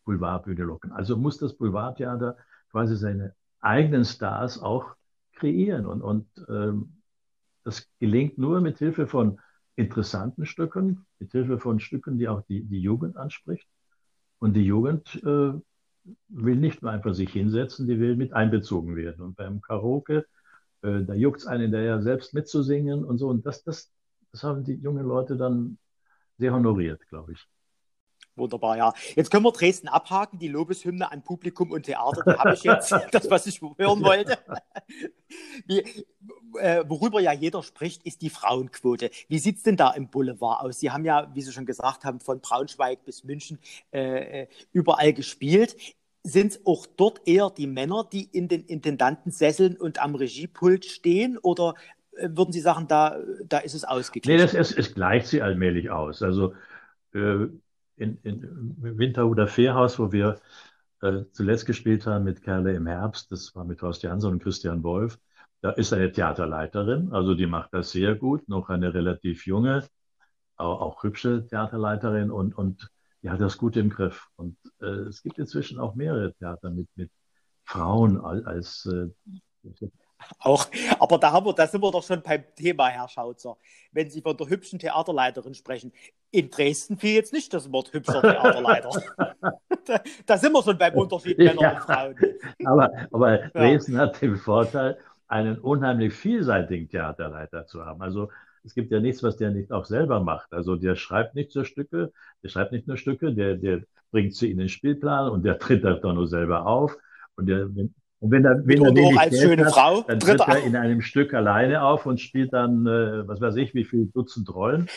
Boulevardbühne 0.05 0.63
locken. 0.63 0.91
Also 0.91 1.17
muss 1.17 1.37
das 1.37 1.55
Boulevardtheater 1.55 2.37
quasi 2.71 2.95
seine 2.95 3.35
eigenen 3.61 4.05
Stars 4.05 4.61
auch 4.61 4.95
kreieren. 5.33 5.85
Und, 5.85 6.01
und 6.01 6.27
ähm, 6.49 7.01
das 7.63 7.87
gelingt 7.99 8.37
nur 8.37 8.61
mit 8.61 8.79
Hilfe 8.79 9.07
von 9.07 9.39
interessanten 9.75 10.45
Stücken, 10.45 11.05
mit 11.19 11.31
Hilfe 11.31 11.59
von 11.59 11.79
Stücken, 11.79 12.17
die 12.17 12.27
auch 12.27 12.41
die, 12.43 12.63
die 12.63 12.81
Jugend 12.81 13.17
anspricht. 13.17 13.67
Und 14.39 14.53
die 14.53 14.65
Jugend 14.65 15.15
äh, 15.23 15.53
will 16.29 16.55
nicht 16.55 16.81
nur 16.81 16.91
einfach 16.91 17.13
sich 17.13 17.31
hinsetzen, 17.31 17.87
die 17.87 17.99
will 17.99 18.15
mit 18.15 18.33
einbezogen 18.33 18.95
werden. 18.95 19.21
Und 19.21 19.35
beim 19.35 19.61
Karaoke, 19.61 20.25
äh, 20.81 21.03
da 21.03 21.13
juckt 21.13 21.41
es 21.41 21.47
einen, 21.47 21.71
der 21.71 21.83
ja 21.83 22.01
selbst 22.01 22.33
mitzusingen 22.33 23.03
und 23.03 23.17
so. 23.17 23.29
Und 23.29 23.45
das, 23.45 23.63
das, 23.63 23.91
das 24.31 24.43
haben 24.43 24.63
die 24.63 24.75
jungen 24.75 25.05
Leute 25.05 25.37
dann 25.37 25.77
sehr 26.37 26.53
honoriert, 26.53 27.05
glaube 27.07 27.33
ich. 27.33 27.47
Wunderbar, 28.39 28.77
ja. 28.77 28.93
Jetzt 29.15 29.29
können 29.29 29.43
wir 29.43 29.51
Dresden 29.51 29.87
abhaken, 29.87 30.39
die 30.39 30.47
Lobeshymne 30.47 31.11
an 31.11 31.21
Publikum 31.21 31.71
und 31.71 31.83
Theater, 31.83 32.23
die 32.25 32.39
habe 32.39 32.53
ich 32.53 32.63
jetzt, 32.63 32.91
das, 33.11 33.29
was 33.29 33.45
ich 33.45 33.61
hören 33.61 34.01
wollte. 34.03 34.37
Wie, 35.67 35.83
äh, 36.59 36.83
worüber 36.87 37.19
ja 37.19 37.33
jeder 37.33 37.63
spricht, 37.63 38.03
ist 38.03 38.21
die 38.21 38.29
Frauenquote. 38.29 39.11
Wie 39.27 39.39
sieht 39.39 39.57
es 39.57 39.63
denn 39.63 39.77
da 39.77 39.91
im 39.91 40.09
Boulevard 40.09 40.61
aus? 40.61 40.79
Sie 40.79 40.91
haben 40.91 41.05
ja, 41.05 41.29
wie 41.33 41.41
Sie 41.41 41.51
schon 41.51 41.65
gesagt 41.65 42.05
haben, 42.05 42.19
von 42.19 42.39
Braunschweig 42.41 43.05
bis 43.05 43.23
München 43.23 43.59
äh, 43.91 44.43
äh 44.43 44.47
überall 44.71 45.13
gespielt. 45.13 45.75
Sind 46.23 46.51
es 46.53 46.65
auch 46.65 46.85
dort 46.85 47.27
eher 47.27 47.49
die 47.49 47.67
Männer, 47.67 48.07
die 48.11 48.23
in 48.23 48.47
den 48.47 48.65
Intendantensesseln 48.65 49.77
und 49.77 50.01
am 50.01 50.15
Regiepult 50.15 50.85
stehen? 50.85 51.37
Oder 51.37 51.75
äh, 52.17 52.29
würden 52.31 52.51
Sie 52.51 52.61
sagen, 52.61 52.87
da, 52.87 53.17
da 53.45 53.59
ist 53.59 53.73
es 53.73 53.85
ausgeglichen? 53.85 54.37
Nee, 54.37 54.43
das, 54.43 54.53
es, 54.53 54.75
es 54.75 54.93
gleicht 54.93 55.27
sich 55.27 55.41
allmählich 55.41 55.89
aus. 55.89 56.21
Also 56.21 56.53
äh, 57.13 57.47
in, 57.99 58.17
in 58.23 58.75
Winterhuder 58.79 59.47
Fährhaus, 59.47 59.99
wo 59.99 60.11
wir 60.11 60.39
äh, 61.01 61.23
zuletzt 61.31 61.65
gespielt 61.65 62.05
haben 62.05 62.23
mit 62.23 62.41
Kerle 62.41 62.73
im 62.73 62.87
Herbst, 62.87 63.31
das 63.31 63.55
war 63.55 63.65
mit 63.65 63.81
Horst 63.81 64.03
Jansson 64.03 64.33
und 64.33 64.43
Christian 64.43 64.83
Wolf, 64.83 65.19
da 65.61 65.71
ist 65.71 65.93
eine 65.93 66.11
Theaterleiterin, 66.11 67.11
also 67.11 67.35
die 67.35 67.45
macht 67.47 67.73
das 67.73 67.91
sehr 67.91 68.15
gut, 68.15 68.47
noch 68.47 68.69
eine 68.69 68.93
relativ 68.93 69.45
junge, 69.45 69.83
auch, 70.59 70.81
auch 70.81 71.03
hübsche 71.03 71.47
Theaterleiterin. 71.47 72.31
Und, 72.31 72.57
und 72.57 72.89
die 73.21 73.29
hat 73.29 73.41
das 73.41 73.57
gut 73.57 73.75
im 73.77 73.89
Griff. 73.89 74.27
Und 74.35 74.57
äh, 74.81 74.85
es 74.85 75.21
gibt 75.23 75.39
inzwischen 75.39 75.79
auch 75.79 75.95
mehrere 75.95 76.33
Theater 76.33 76.69
mit, 76.69 76.87
mit 76.95 77.11
Frauen 77.63 78.19
als, 78.19 78.45
als 78.45 78.85
äh, 78.85 79.09
auch, 80.39 80.67
aber 80.99 81.17
da, 81.17 81.31
haben 81.31 81.45
wir, 81.45 81.53
da 81.53 81.67
sind 81.67 81.81
wir 81.81 81.91
doch 81.91 82.03
schon 82.03 82.21
beim 82.21 82.43
Thema, 82.55 82.87
Herr 82.87 83.07
Schautzer. 83.07 83.57
Wenn 83.91 84.09
Sie 84.09 84.21
von 84.21 84.37
der 84.37 84.47
hübschen 84.47 84.79
Theaterleiterin 84.79 85.53
sprechen, 85.53 85.91
in 86.31 86.49
Dresden 86.49 86.97
fiel 86.97 87.15
jetzt 87.15 87.33
nicht 87.33 87.53
das 87.53 87.71
Wort 87.71 87.93
hübscher 87.93 88.21
Theaterleiter. 88.21 88.89
da, 89.85 90.01
da, 90.25 90.37
sind 90.37 90.53
wir 90.53 90.63
schon 90.63 90.77
beim 90.77 90.93
Unterschied 90.93 91.37
Männer 91.37 91.61
ja, 91.61 91.71
und 91.71 91.79
Frauen. 91.79 92.15
Aber, 92.65 92.91
aber 93.11 93.37
Dresden 93.49 93.93
ja. 93.93 94.01
hat 94.01 94.21
den 94.21 94.37
Vorteil, 94.37 94.97
einen 95.27 95.59
unheimlich 95.59 96.13
vielseitigen 96.13 96.89
Theaterleiter 96.89 97.65
zu 97.67 97.85
haben. 97.85 98.01
Also 98.01 98.29
es 98.63 98.73
gibt 98.73 98.91
ja 98.91 98.99
nichts, 98.99 99.23
was 99.23 99.37
der 99.37 99.51
nicht 99.51 99.71
auch 99.71 99.85
selber 99.85 100.19
macht. 100.19 100.51
Also 100.53 100.75
der 100.75 100.95
schreibt 100.95 101.35
nicht 101.35 101.51
so 101.51 101.63
Stücke, 101.63 102.11
der 102.43 102.49
schreibt 102.49 102.71
nicht 102.71 102.87
nur 102.87 102.97
Stücke, 102.97 103.33
der, 103.33 103.55
der 103.55 103.83
bringt 104.11 104.35
sie 104.35 104.51
in 104.51 104.57
den 104.57 104.69
Spielplan 104.69 105.29
und 105.29 105.43
der 105.43 105.59
tritt 105.59 105.83
das 105.83 106.01
doch 106.01 106.13
nur 106.13 106.27
selber 106.27 106.65
auf. 106.65 106.97
Und, 107.35 107.45
der, 107.45 107.69
und 108.19 108.31
wenn 108.31 108.43
er, 108.43 108.65
wenn 108.65 108.83
er 108.83 108.95
wenig 108.95 109.19
als 109.19 109.39
schöne 109.39 109.65
hat, 109.65 109.73
Frau, 109.73 110.01
dann 110.01 110.19
tritt 110.19 110.41
er 110.41 110.63
in 110.63 110.75
einem 110.75 111.01
Stück 111.01 111.33
alleine 111.33 111.83
auf 111.83 112.05
und 112.05 112.19
spielt 112.19 112.51
dann, 112.51 112.85
äh, 112.85 113.27
was 113.27 113.39
weiß 113.39 113.55
ich, 113.55 113.73
wie 113.73 113.85
viel 113.85 114.07
Dutzend 114.07 114.53
Rollen. 114.53 114.87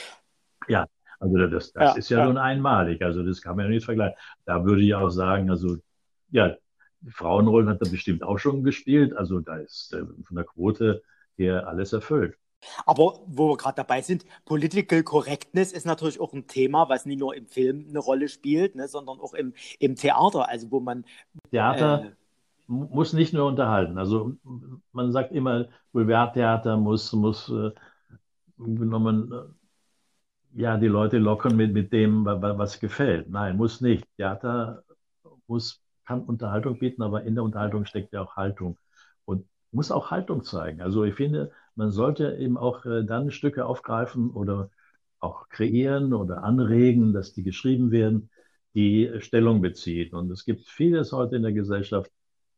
Ja, 0.69 0.87
also 1.21 1.37
das, 1.47 1.73
das 1.73 1.83
ja, 1.83 1.93
ist 1.93 2.09
ja, 2.09 2.19
ja 2.19 2.27
nun 2.27 2.37
einmalig. 2.37 3.03
Also 3.03 3.23
das 3.23 3.41
kann 3.41 3.57
man 3.57 3.67
ja 3.67 3.71
nicht 3.71 3.85
vergleichen. 3.85 4.17
Da 4.45 4.65
würde 4.65 4.83
ich 4.83 4.95
auch 4.95 5.11
sagen, 5.11 5.51
also 5.51 5.77
ja, 6.31 6.57
Frauenrollen 7.09 7.69
hat 7.69 7.81
er 7.81 7.91
bestimmt 7.91 8.25
auch 8.25 8.39
schon 8.39 8.65
gespielt. 8.65 9.17
Also 9.17 9.39
da 9.39 9.57
ist 9.57 9.93
äh, 9.93 10.05
von 10.25 10.37
der 10.37 10.45
Quote 10.45 11.03
her 11.37 11.69
alles 11.69 11.93
erfüllt. 11.93 12.37
Aber 12.87 13.21
wo 13.27 13.51
wir 13.51 13.57
gerade 13.57 13.77
dabei 13.77 14.03
sind, 14.03 14.25
Political 14.45 15.03
Correctness 15.03 15.73
ist 15.73 15.87
natürlich 15.87 16.21
auch 16.21 16.33
ein 16.33 16.47
Thema, 16.47 16.89
was 16.89 17.07
nicht 17.07 17.19
nur 17.19 17.35
im 17.35 17.47
Film 17.47 17.87
eine 17.89 17.99
Rolle 17.99 18.29
spielt, 18.29 18.75
ne, 18.75 18.89
sondern 18.89 19.21
auch 19.21 19.35
im, 19.35 19.53
im 19.79 19.97
Theater, 19.97 20.49
also 20.49 20.71
wo 20.71 20.81
man. 20.81 21.05
Theater 21.51 22.05
äh, 22.05 22.22
muss 22.73 23.13
nicht 23.13 23.33
nur 23.33 23.47
unterhalten. 23.47 23.99
Also 23.99 24.33
man 24.93 25.13
sagt 25.13 25.33
immer, 25.33 25.69
Boulevardtheater 25.93 26.77
muss, 26.77 27.13
muss 27.13 27.49
äh, 27.51 27.71
genommen, 28.59 29.33
äh, 29.33 30.61
ja, 30.63 30.77
die 30.79 30.89
Leute 30.89 31.19
lockern 31.19 31.57
mit, 31.57 31.73
mit 31.73 31.93
dem, 31.93 32.25
was 32.25 32.81
gefällt. 32.81 33.31
Nein, 33.31 33.57
muss 33.57 33.81
nicht. 33.81 34.07
Theater 34.17 34.85
muss 35.47 35.83
kann 36.05 36.23
Unterhaltung 36.25 36.79
bieten, 36.79 37.03
aber 37.03 37.23
in 37.23 37.35
der 37.35 37.45
Unterhaltung 37.45 37.85
steckt 37.87 38.13
ja 38.13 38.23
auch 38.23 38.37
Haltung 38.37 38.77
und 39.25 39.47
muss 39.71 39.91
auch 39.91 40.11
Haltung 40.11 40.43
zeigen. 40.43 40.81
Also 40.83 41.05
ich 41.05 41.15
finde, 41.15 41.53
man 41.77 41.91
sollte 41.91 42.37
eben 42.37 42.59
auch 42.59 42.85
äh, 42.85 43.05
dann 43.05 43.31
Stücke 43.31 43.67
aufgreifen 43.67 44.31
oder 44.31 44.71
auch 45.21 45.49
kreieren 45.49 46.13
oder 46.13 46.43
anregen, 46.43 47.13
dass 47.13 47.33
die 47.33 47.45
geschrieben 47.45 47.91
werden, 47.93 48.31
die 48.75 49.11
Stellung 49.21 49.61
beziehen. 49.61 50.15
Und 50.15 50.31
es 50.31 50.45
gibt 50.45 50.67
vieles 50.67 51.13
heute 51.13 51.37
in 51.37 51.43
der 51.43 51.53
Gesellschaft, 51.53 52.11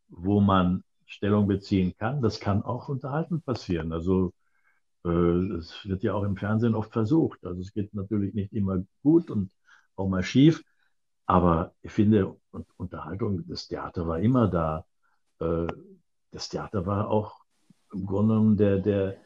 wo 0.09 0.41
man 0.41 0.83
Stellung 1.07 1.47
beziehen 1.47 1.95
kann. 1.99 2.23
Das 2.23 2.41
kann 2.41 2.63
auch 2.63 2.89
unterhaltend 2.89 3.45
passieren. 3.45 3.93
Also 3.93 4.33
äh, 5.05 5.09
es 5.11 5.87
wird 5.87 6.03
ja 6.03 6.15
auch 6.15 6.25
im 6.25 6.37
Fernsehen 6.37 6.75
oft 6.75 6.93
versucht. 6.93 7.45
Also 7.45 7.61
es 7.61 7.73
geht 7.73 7.95
natürlich 7.95 8.35
nicht 8.35 8.53
immer 8.53 8.83
gut 9.03 9.31
und 9.31 9.53
auch 9.97 10.09
mal 10.09 10.23
schief. 10.23 10.63
Aber 11.27 11.75
ich 11.83 11.93
finde, 11.93 12.37
Unterhaltung, 12.77 13.47
das 13.49 13.69
Theater 13.69 14.07
war 14.07 14.21
immer 14.21 14.49
da. 14.49 14.85
Äh, 15.41 15.67
das 16.31 16.49
Theater 16.49 16.87
war 16.87 17.09
auch 17.09 17.45
im 17.93 18.07
Grunde 18.07 18.35
genommen 18.35 18.57
der, 18.57 18.79
der, 18.81 19.17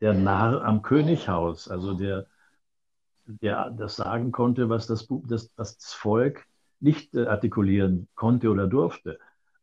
der 0.00 0.14
Narr 0.14 0.64
am 0.64 0.82
Könighaus, 0.82 1.68
also 1.68 1.94
der, 1.94 2.26
der 3.26 3.70
das 3.70 3.96
sagen 3.96 4.32
konnte, 4.32 4.68
was 4.68 4.86
das, 4.86 5.06
das, 5.24 5.50
was 5.56 5.76
das 5.76 5.92
Volk 5.92 6.46
nicht 6.80 7.14
äh, 7.14 7.26
artikulieren 7.26 8.08
konnte 8.14 8.50
oder 8.50 8.66
durfte. 8.66 9.18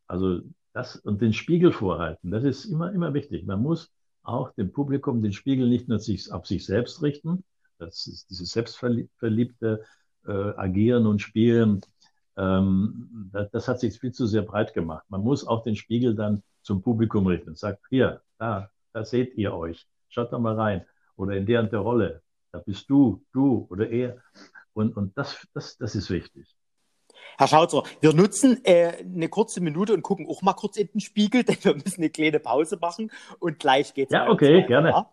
Also 0.06 0.42
das 0.72 0.96
und 0.96 1.20
den 1.20 1.32
Spiegel 1.32 1.72
vorhalten, 1.72 2.30
das 2.30 2.44
ist 2.44 2.64
immer, 2.64 2.92
immer 2.92 3.14
wichtig. 3.14 3.46
Man 3.46 3.62
muss 3.62 3.90
auch 4.22 4.52
dem 4.54 4.72
Publikum 4.72 5.22
den 5.22 5.32
Spiegel 5.32 5.68
nicht 5.68 5.88
nur 5.88 5.98
sich, 5.98 6.32
auf 6.32 6.46
sich 6.46 6.64
selbst 6.64 7.02
richten, 7.02 7.44
das 7.78 8.06
ist 8.06 8.30
dieses 8.30 8.50
selbstverliebte 8.52 9.84
äh, 10.26 10.30
Agieren 10.30 11.06
und 11.06 11.20
Spielen, 11.20 11.80
ähm, 12.36 13.30
das, 13.32 13.50
das, 13.50 13.68
hat 13.68 13.80
sich 13.80 13.98
viel 13.98 14.12
zu 14.12 14.26
sehr 14.26 14.42
breit 14.42 14.72
gemacht. 14.72 15.04
Man 15.08 15.22
muss 15.22 15.46
auch 15.46 15.64
den 15.64 15.76
Spiegel 15.76 16.14
dann 16.14 16.42
zum 16.62 16.80
Publikum 16.82 17.26
richten 17.26 17.54
sagt, 17.54 17.82
hier, 17.90 18.22
da, 18.38 18.70
da 18.92 19.04
seht 19.04 19.34
ihr 19.34 19.52
euch, 19.52 19.86
schaut 20.08 20.32
doch 20.32 20.38
mal 20.38 20.54
rein. 20.54 20.86
Oder 21.16 21.36
in 21.36 21.46
der 21.46 21.60
und 21.60 21.72
der 21.72 21.80
Rolle, 21.80 22.22
da 22.52 22.58
bist 22.60 22.88
du, 22.88 23.24
du 23.32 23.66
oder 23.68 23.90
er. 23.90 24.22
Und, 24.72 24.96
und 24.96 25.16
das, 25.18 25.46
das, 25.52 25.76
das 25.76 25.94
ist 25.94 26.08
wichtig. 26.08 26.46
Herr 27.38 27.48
Schautzer, 27.48 27.82
wir 28.00 28.12
nutzen 28.12 28.64
äh, 28.64 28.92
eine 29.02 29.28
kurze 29.28 29.60
Minute 29.60 29.94
und 29.94 30.02
gucken 30.02 30.26
auch 30.28 30.42
mal 30.42 30.54
kurz 30.54 30.76
in 30.76 30.88
den 30.88 31.00
Spiegel, 31.00 31.44
denn 31.44 31.56
wir 31.62 31.74
müssen 31.74 32.00
eine 32.00 32.10
kleine 32.10 32.40
Pause 32.40 32.78
machen 32.80 33.10
und 33.38 33.58
gleich 33.58 33.94
geht's 33.94 34.12
Ja, 34.12 34.28
okay, 34.28 34.64
gerne. 34.66 34.90
Ja? 34.90 35.10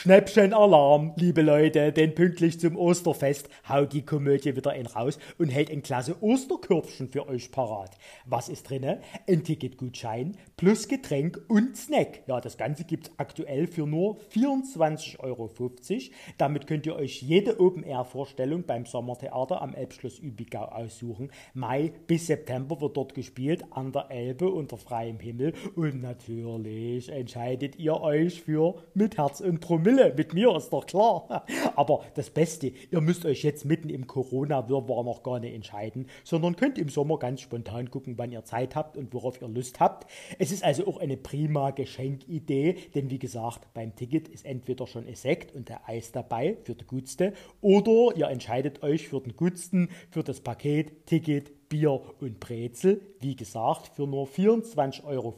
Schnäppchenalarm, 0.00 1.14
liebe 1.16 1.42
Leute, 1.42 1.90
denn 1.90 2.14
pünktlich 2.14 2.60
zum 2.60 2.76
Osterfest 2.76 3.48
haut 3.68 3.92
die 3.92 4.04
Komödie 4.06 4.54
wieder 4.54 4.70
ein 4.70 4.86
raus 4.86 5.18
und 5.38 5.48
hält 5.48 5.72
ein 5.72 5.82
klasse 5.82 6.22
Osterkörbchen 6.22 7.08
für 7.08 7.26
euch 7.26 7.50
parat. 7.50 7.98
Was 8.24 8.48
ist 8.48 8.70
drinne? 8.70 9.00
Ein 9.28 9.42
Ticketgutschein 9.42 10.36
plus 10.56 10.86
Getränk 10.86 11.40
und 11.48 11.76
Snack. 11.76 12.20
Ja, 12.28 12.40
das 12.40 12.56
Ganze 12.56 12.84
gibt's 12.84 13.10
aktuell 13.16 13.66
für 13.66 13.88
nur 13.88 14.20
24,50 14.32 15.18
Euro. 15.18 15.50
Damit 16.36 16.68
könnt 16.68 16.86
ihr 16.86 16.94
euch 16.94 17.20
jede 17.20 17.58
Open-Air-Vorstellung 17.58 18.62
beim 18.62 18.86
Sommertheater 18.86 19.60
am 19.60 19.74
Elbschloss 19.74 20.20
Übigau 20.20 20.66
aussuchen. 20.66 21.32
Mai 21.54 21.92
bis 22.06 22.28
September 22.28 22.80
wird 22.80 22.96
dort 22.96 23.14
gespielt, 23.14 23.64
an 23.70 23.90
der 23.90 24.12
Elbe 24.12 24.48
unter 24.48 24.76
freiem 24.76 25.18
Himmel 25.18 25.54
und 25.74 26.02
natürlich 26.02 27.08
entscheidet 27.08 27.80
ihr 27.80 28.00
euch 28.00 28.42
für 28.42 28.76
mit 28.94 29.18
Herz 29.18 29.40
und 29.40 29.58
Promille 29.58 29.87
Promille 29.88 30.12
mit 30.14 30.34
mir, 30.34 30.54
ist 30.56 30.70
doch 30.70 30.86
klar. 30.86 31.46
Aber 31.76 32.04
das 32.14 32.30
Beste, 32.30 32.72
ihr 32.90 33.00
müsst 33.00 33.24
euch 33.24 33.42
jetzt 33.42 33.64
mitten 33.64 33.88
im 33.88 34.06
Corona-Wirrwarr 34.06 35.02
noch 35.02 35.22
gar 35.22 35.40
nicht 35.40 35.54
entscheiden, 35.54 36.08
sondern 36.24 36.56
könnt 36.56 36.78
im 36.78 36.90
Sommer 36.90 37.18
ganz 37.18 37.40
spontan 37.40 37.90
gucken, 37.90 38.14
wann 38.18 38.30
ihr 38.30 38.44
Zeit 38.44 38.76
habt 38.76 38.96
und 38.96 39.14
worauf 39.14 39.40
ihr 39.40 39.48
Lust 39.48 39.80
habt. 39.80 40.10
Es 40.38 40.52
ist 40.52 40.62
also 40.62 40.86
auch 40.86 40.98
eine 40.98 41.16
prima 41.16 41.70
Geschenkidee, 41.70 42.76
denn 42.94 43.10
wie 43.10 43.18
gesagt, 43.18 43.72
beim 43.72 43.96
Ticket 43.96 44.28
ist 44.28 44.44
entweder 44.44 44.86
schon 44.86 45.06
ein 45.06 45.14
Sekt 45.14 45.54
und 45.54 45.68
der 45.70 45.88
Eis 45.88 46.12
dabei 46.12 46.58
für 46.64 46.74
die 46.74 46.86
Gutste 46.86 47.32
oder 47.62 48.14
ihr 48.14 48.28
entscheidet 48.28 48.82
euch 48.82 49.08
für 49.08 49.20
den 49.20 49.36
Gutsten, 49.36 49.88
für 50.10 50.22
das 50.22 50.40
Paket 50.40 51.06
Ticket, 51.06 51.68
Bier 51.68 52.00
und 52.20 52.40
Brezel. 52.40 53.00
Wie 53.20 53.36
gesagt, 53.36 53.88
für 53.94 54.06
nur 54.06 54.26
24,50 54.26 55.04
Euro. 55.04 55.34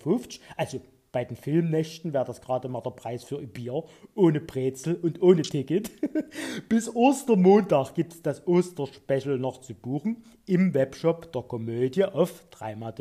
Also 0.57 0.81
bei 1.13 1.25
den 1.25 1.37
Filmnächten 1.37 2.13
wäre 2.13 2.25
das 2.25 2.41
gerade 2.41 2.69
mal 2.69 2.81
der 2.81 2.91
Preis 2.91 3.23
für 3.25 3.39
ein 3.39 3.49
Bier, 3.49 3.83
ohne 4.15 4.41
Brezel 4.41 4.95
und 4.95 5.21
ohne 5.23 5.43
Ticket. 5.43 5.91
Bis 6.69 6.95
Ostermontag 6.95 7.95
gibt 7.95 8.13
es 8.13 8.23
das 8.23 8.47
Osterspecial 8.47 9.39
noch 9.39 9.61
zu 9.61 9.75
buchen 9.75 10.23
im 10.47 10.73
Webshop 10.75 11.33
der 11.33 11.43
Komödie 11.43 12.05
auf 12.05 12.45
dreimal 12.51 12.95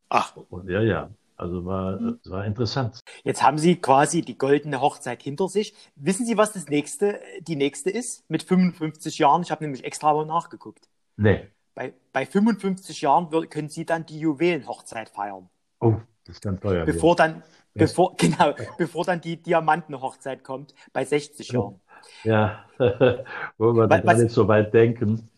Ach. 0.08 0.36
Und 0.50 0.68
ja, 0.68 0.82
ja. 0.82 1.10
Also 1.36 1.64
war, 1.64 1.98
es 2.22 2.30
war 2.30 2.44
interessant. 2.44 3.00
Jetzt 3.24 3.42
haben 3.42 3.58
Sie 3.58 3.76
quasi 3.76 4.22
die 4.22 4.38
goldene 4.38 4.80
Hochzeit 4.80 5.22
hinter 5.22 5.48
sich. 5.48 5.74
Wissen 5.96 6.24
Sie, 6.24 6.36
was 6.36 6.52
das 6.52 6.68
nächste, 6.68 7.20
die 7.40 7.56
nächste 7.56 7.90
ist? 7.90 8.28
Mit 8.30 8.44
55 8.44 9.18
Jahren. 9.18 9.42
Ich 9.42 9.50
habe 9.50 9.64
nämlich 9.64 9.84
extra 9.84 10.12
mal 10.12 10.24
nachgeguckt. 10.24 10.88
Nee. 11.16 11.48
Bei, 11.74 11.94
bei 12.12 12.26
55 12.26 13.00
Jahren 13.00 13.28
können 13.48 13.68
Sie 13.68 13.84
dann 13.84 14.06
die 14.06 14.20
Juwelenhochzeit 14.20 15.08
feiern. 15.08 15.48
Oh, 15.80 15.94
das 16.26 16.36
ist 16.36 16.42
ganz 16.42 16.60
teuer. 16.60 16.84
Bevor 16.84 17.16
dann, 17.16 17.42
bevor, 17.74 18.14
genau, 18.18 18.54
bevor 18.78 19.04
dann 19.04 19.20
die 19.20 19.42
Diamantenhochzeit 19.42 20.44
kommt, 20.44 20.74
bei 20.92 21.04
60 21.04 21.48
Jahren. 21.48 21.80
Ja, 22.24 22.66
wo 23.58 23.72
wir 23.72 23.88
was, 23.88 24.18
nicht 24.18 24.32
so 24.32 24.46
weit 24.46 24.72
denken. 24.74 25.28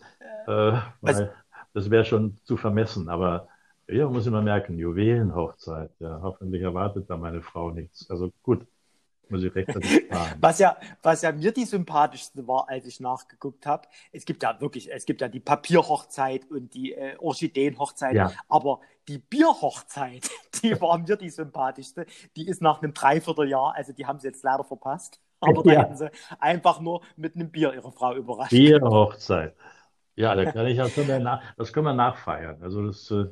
Äh, 0.46 0.50
weil, 0.50 0.82
was, 1.00 1.22
das 1.74 1.90
wäre 1.90 2.04
schon 2.04 2.38
zu 2.44 2.56
vermessen. 2.56 3.08
Aber 3.08 3.48
ja, 3.86 4.08
muss 4.08 4.24
ich 4.24 4.32
mal 4.32 4.42
merken, 4.42 4.78
Juwelenhochzeit. 4.78 5.90
Ja, 5.98 6.20
hoffentlich 6.22 6.62
erwartet 6.62 7.10
da 7.10 7.18
meine 7.18 7.42
Frau 7.42 7.70
nichts. 7.70 8.08
Also 8.08 8.32
gut, 8.42 8.66
muss 9.28 9.42
ich 9.42 9.54
rechtzeitig 9.54 10.06
fahren. 10.10 10.38
was 10.40 10.58
ja, 10.58 10.76
was 11.02 11.22
ja 11.22 11.32
mir 11.32 11.52
die 11.52 11.64
sympathischste 11.64 12.46
war, 12.46 12.68
als 12.68 12.86
ich 12.86 13.00
nachgeguckt 13.00 13.66
habe, 13.66 13.88
es 14.12 14.24
gibt 14.24 14.42
ja 14.42 14.58
wirklich, 14.60 14.90
es 14.90 15.04
gibt 15.04 15.20
ja 15.20 15.28
die 15.28 15.40
Papierhochzeit 15.40 16.50
und 16.50 16.72
die 16.74 16.94
äh, 16.94 17.16
Orchideenhochzeit, 17.18 18.14
ja. 18.14 18.32
aber 18.48 18.80
die 19.08 19.18
Bierhochzeit, 19.18 20.30
die 20.62 20.80
war 20.80 20.96
mir 20.98 21.16
die 21.16 21.30
sympathischste. 21.30 22.06
Die 22.36 22.48
ist 22.48 22.62
nach 22.62 22.82
einem 22.82 22.94
Dreivierteljahr, 22.94 23.74
also 23.74 23.92
die 23.92 24.06
haben 24.06 24.18
sie 24.18 24.28
jetzt 24.28 24.42
leider 24.44 24.64
verpasst. 24.64 25.20
Aber 25.40 25.62
da 25.62 25.72
ja. 25.72 25.82
hätten 25.82 25.96
sie 25.96 26.10
einfach 26.38 26.80
nur 26.80 27.02
mit 27.16 27.34
einem 27.34 27.50
Bier 27.50 27.74
ihre 27.74 27.92
Frau 27.92 28.14
überrascht. 28.14 28.50
Bierhochzeit. 28.50 29.54
Ja, 30.16 30.34
da 30.34 30.50
kann 30.50 30.66
ich 30.66 30.78
schon 30.92 31.22
nach, 31.22 31.42
das 31.56 31.72
können 31.72 31.86
wir 31.86 31.94
nachfeiern. 31.94 32.62
Also 32.62 32.86
das 32.86 33.10
äh, 33.10 33.26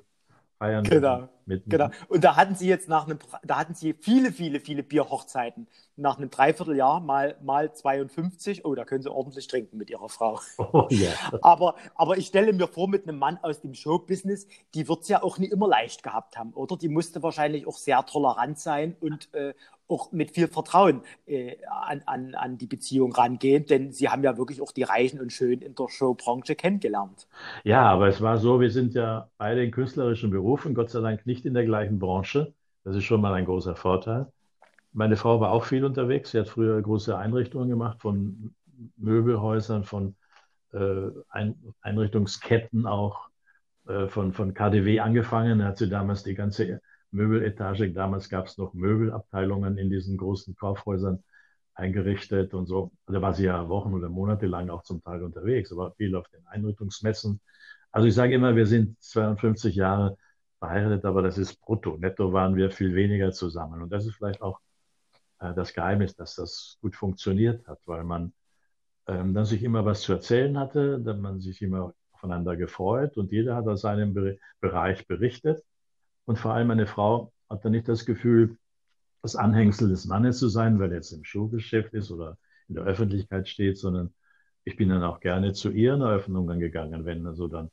feiern 0.58 0.84
genau, 0.84 1.28
mit, 1.44 1.64
genau. 1.66 1.88
Und 2.08 2.22
da 2.24 2.36
hatten 2.36 2.54
Sie 2.54 2.68
jetzt 2.68 2.88
nach 2.88 3.06
einem, 3.06 3.18
da 3.44 3.58
hatten 3.58 3.74
Sie 3.74 3.94
viele, 3.94 4.32
viele, 4.32 4.60
viele 4.60 4.82
Bierhochzeiten. 4.82 5.66
Nach 5.96 6.18
einem 6.18 6.30
Dreivierteljahr 6.30 7.00
mal, 7.00 7.36
mal 7.42 7.72
52. 7.72 8.64
Oh, 8.64 8.74
da 8.74 8.84
können 8.84 9.02
Sie 9.02 9.10
ordentlich 9.10 9.48
trinken 9.48 9.76
mit 9.76 9.90
Ihrer 9.90 10.08
Frau. 10.08 10.40
Oh, 10.58 10.88
yeah. 10.90 11.12
aber, 11.42 11.74
aber 11.94 12.16
ich 12.16 12.28
stelle 12.28 12.52
mir 12.52 12.68
vor, 12.68 12.88
mit 12.88 13.08
einem 13.08 13.18
Mann 13.18 13.38
aus 13.42 13.60
dem 13.60 13.74
Showbusiness, 13.74 14.46
die 14.74 14.88
wird 14.88 15.02
es 15.02 15.08
ja 15.08 15.22
auch 15.22 15.38
nicht 15.38 15.52
immer 15.52 15.68
leicht 15.68 16.02
gehabt 16.02 16.38
haben, 16.38 16.52
oder? 16.52 16.76
Die 16.76 16.88
musste 16.88 17.22
wahrscheinlich 17.22 17.66
auch 17.66 17.76
sehr 17.76 18.04
tolerant 18.06 18.58
sein 18.58 18.96
und 19.00 19.32
äh, 19.34 19.54
auch 19.92 20.12
mit 20.12 20.32
viel 20.32 20.48
Vertrauen 20.48 21.02
äh, 21.26 21.56
an, 21.68 22.02
an, 22.06 22.34
an 22.34 22.58
die 22.58 22.66
Beziehung 22.66 23.12
rangehen, 23.12 23.66
denn 23.66 23.92
Sie 23.92 24.08
haben 24.08 24.24
ja 24.24 24.36
wirklich 24.38 24.60
auch 24.62 24.72
die 24.72 24.82
Reichen 24.84 25.20
und 25.20 25.32
Schönen 25.32 25.62
in 25.62 25.74
der 25.74 25.88
Showbranche 25.88 26.56
kennengelernt. 26.56 27.26
Ja, 27.64 27.82
aber 27.90 28.08
es 28.08 28.20
war 28.20 28.38
so, 28.38 28.60
wir 28.60 28.70
sind 28.70 28.94
ja 28.94 29.30
beide 29.38 29.62
in 29.64 29.70
künstlerischen 29.70 30.30
Berufen, 30.30 30.74
Gott 30.74 30.90
sei 30.90 31.00
Dank 31.00 31.26
nicht 31.26 31.44
in 31.46 31.54
der 31.54 31.64
gleichen 31.64 31.98
Branche. 31.98 32.54
Das 32.84 32.96
ist 32.96 33.04
schon 33.04 33.20
mal 33.20 33.34
ein 33.34 33.44
großer 33.44 33.76
Vorteil. 33.76 34.32
Meine 34.92 35.16
Frau 35.16 35.40
war 35.40 35.52
auch 35.52 35.64
viel 35.64 35.84
unterwegs. 35.84 36.32
Sie 36.32 36.40
hat 36.40 36.48
früher 36.48 36.80
große 36.82 37.16
Einrichtungen 37.16 37.68
gemacht, 37.68 38.00
von 38.00 38.54
Möbelhäusern, 38.96 39.84
von 39.84 40.16
äh, 40.72 41.10
Ein 41.30 41.56
Einrichtungsketten 41.82 42.86
auch, 42.86 43.28
äh, 43.88 44.08
von, 44.08 44.32
von 44.32 44.54
KDW 44.54 45.00
angefangen. 45.00 45.60
Da 45.60 45.66
hat 45.66 45.78
sie 45.78 45.88
damals 45.88 46.24
die 46.24 46.34
ganze 46.34 46.80
Möbeletage. 47.12 47.92
Damals 47.92 48.28
gab 48.28 48.46
es 48.46 48.58
noch 48.58 48.74
Möbelabteilungen 48.74 49.78
in 49.78 49.90
diesen 49.90 50.16
großen 50.16 50.56
Kaufhäusern 50.56 51.22
eingerichtet 51.74 52.54
und 52.54 52.66
so. 52.66 52.92
Da 53.06 53.22
war 53.22 53.34
sie 53.34 53.44
ja 53.44 53.68
Wochen 53.68 53.94
oder 53.94 54.08
Monate 54.08 54.46
lang 54.46 54.70
auch 54.70 54.82
zum 54.82 55.02
Teil 55.02 55.22
unterwegs, 55.22 55.72
aber 55.72 55.92
viel 55.92 56.14
auf 56.16 56.28
den 56.28 56.46
Einrichtungsmessen. 56.46 57.40
Also 57.90 58.08
ich 58.08 58.14
sage 58.14 58.34
immer, 58.34 58.56
wir 58.56 58.66
sind 58.66 59.00
52 59.02 59.74
Jahre 59.76 60.16
verheiratet, 60.58 61.04
aber 61.04 61.22
das 61.22 61.38
ist 61.38 61.60
brutto. 61.60 61.96
Netto 61.98 62.32
waren 62.32 62.56
wir 62.56 62.70
viel 62.70 62.94
weniger 62.94 63.32
zusammen. 63.32 63.82
Und 63.82 63.90
das 63.90 64.06
ist 64.06 64.14
vielleicht 64.16 64.42
auch 64.42 64.60
äh, 65.40 65.54
das 65.54 65.74
Geheimnis, 65.74 66.14
dass 66.16 66.36
das 66.36 66.78
gut 66.80 66.96
funktioniert 66.96 67.66
hat, 67.66 67.80
weil 67.86 68.04
man 68.04 68.32
ähm, 69.06 69.34
dann 69.34 69.44
sich 69.44 69.62
immer 69.62 69.84
was 69.84 70.02
zu 70.02 70.12
erzählen 70.12 70.58
hatte, 70.58 71.00
dann 71.00 71.20
man 71.20 71.40
sich 71.40 71.62
immer 71.62 71.94
aufeinander 72.12 72.56
gefreut 72.56 73.16
und 73.16 73.32
jeder 73.32 73.56
hat 73.56 73.66
aus 73.66 73.82
seinem 73.82 74.14
Bereich 74.60 75.06
berichtet. 75.06 75.62
Und 76.24 76.38
vor 76.38 76.54
allem 76.54 76.68
meine 76.68 76.86
Frau 76.86 77.32
hat 77.48 77.64
dann 77.64 77.72
nicht 77.72 77.88
das 77.88 78.06
Gefühl, 78.06 78.56
das 79.22 79.36
Anhängsel 79.36 79.88
des 79.88 80.06
Mannes 80.06 80.38
zu 80.38 80.48
sein, 80.48 80.78
weil 80.78 80.90
er 80.90 80.96
jetzt 80.96 81.12
im 81.12 81.24
Showgeschäft 81.24 81.94
ist 81.94 82.10
oder 82.10 82.38
in 82.68 82.74
der 82.74 82.84
Öffentlichkeit 82.84 83.48
steht, 83.48 83.78
sondern 83.78 84.12
ich 84.64 84.76
bin 84.76 84.88
dann 84.88 85.02
auch 85.02 85.20
gerne 85.20 85.52
zu 85.52 85.70
ihren 85.70 86.00
Eröffnungen 86.00 86.60
gegangen, 86.60 87.04
wenn 87.04 87.26
also 87.26 87.48
dann 87.48 87.70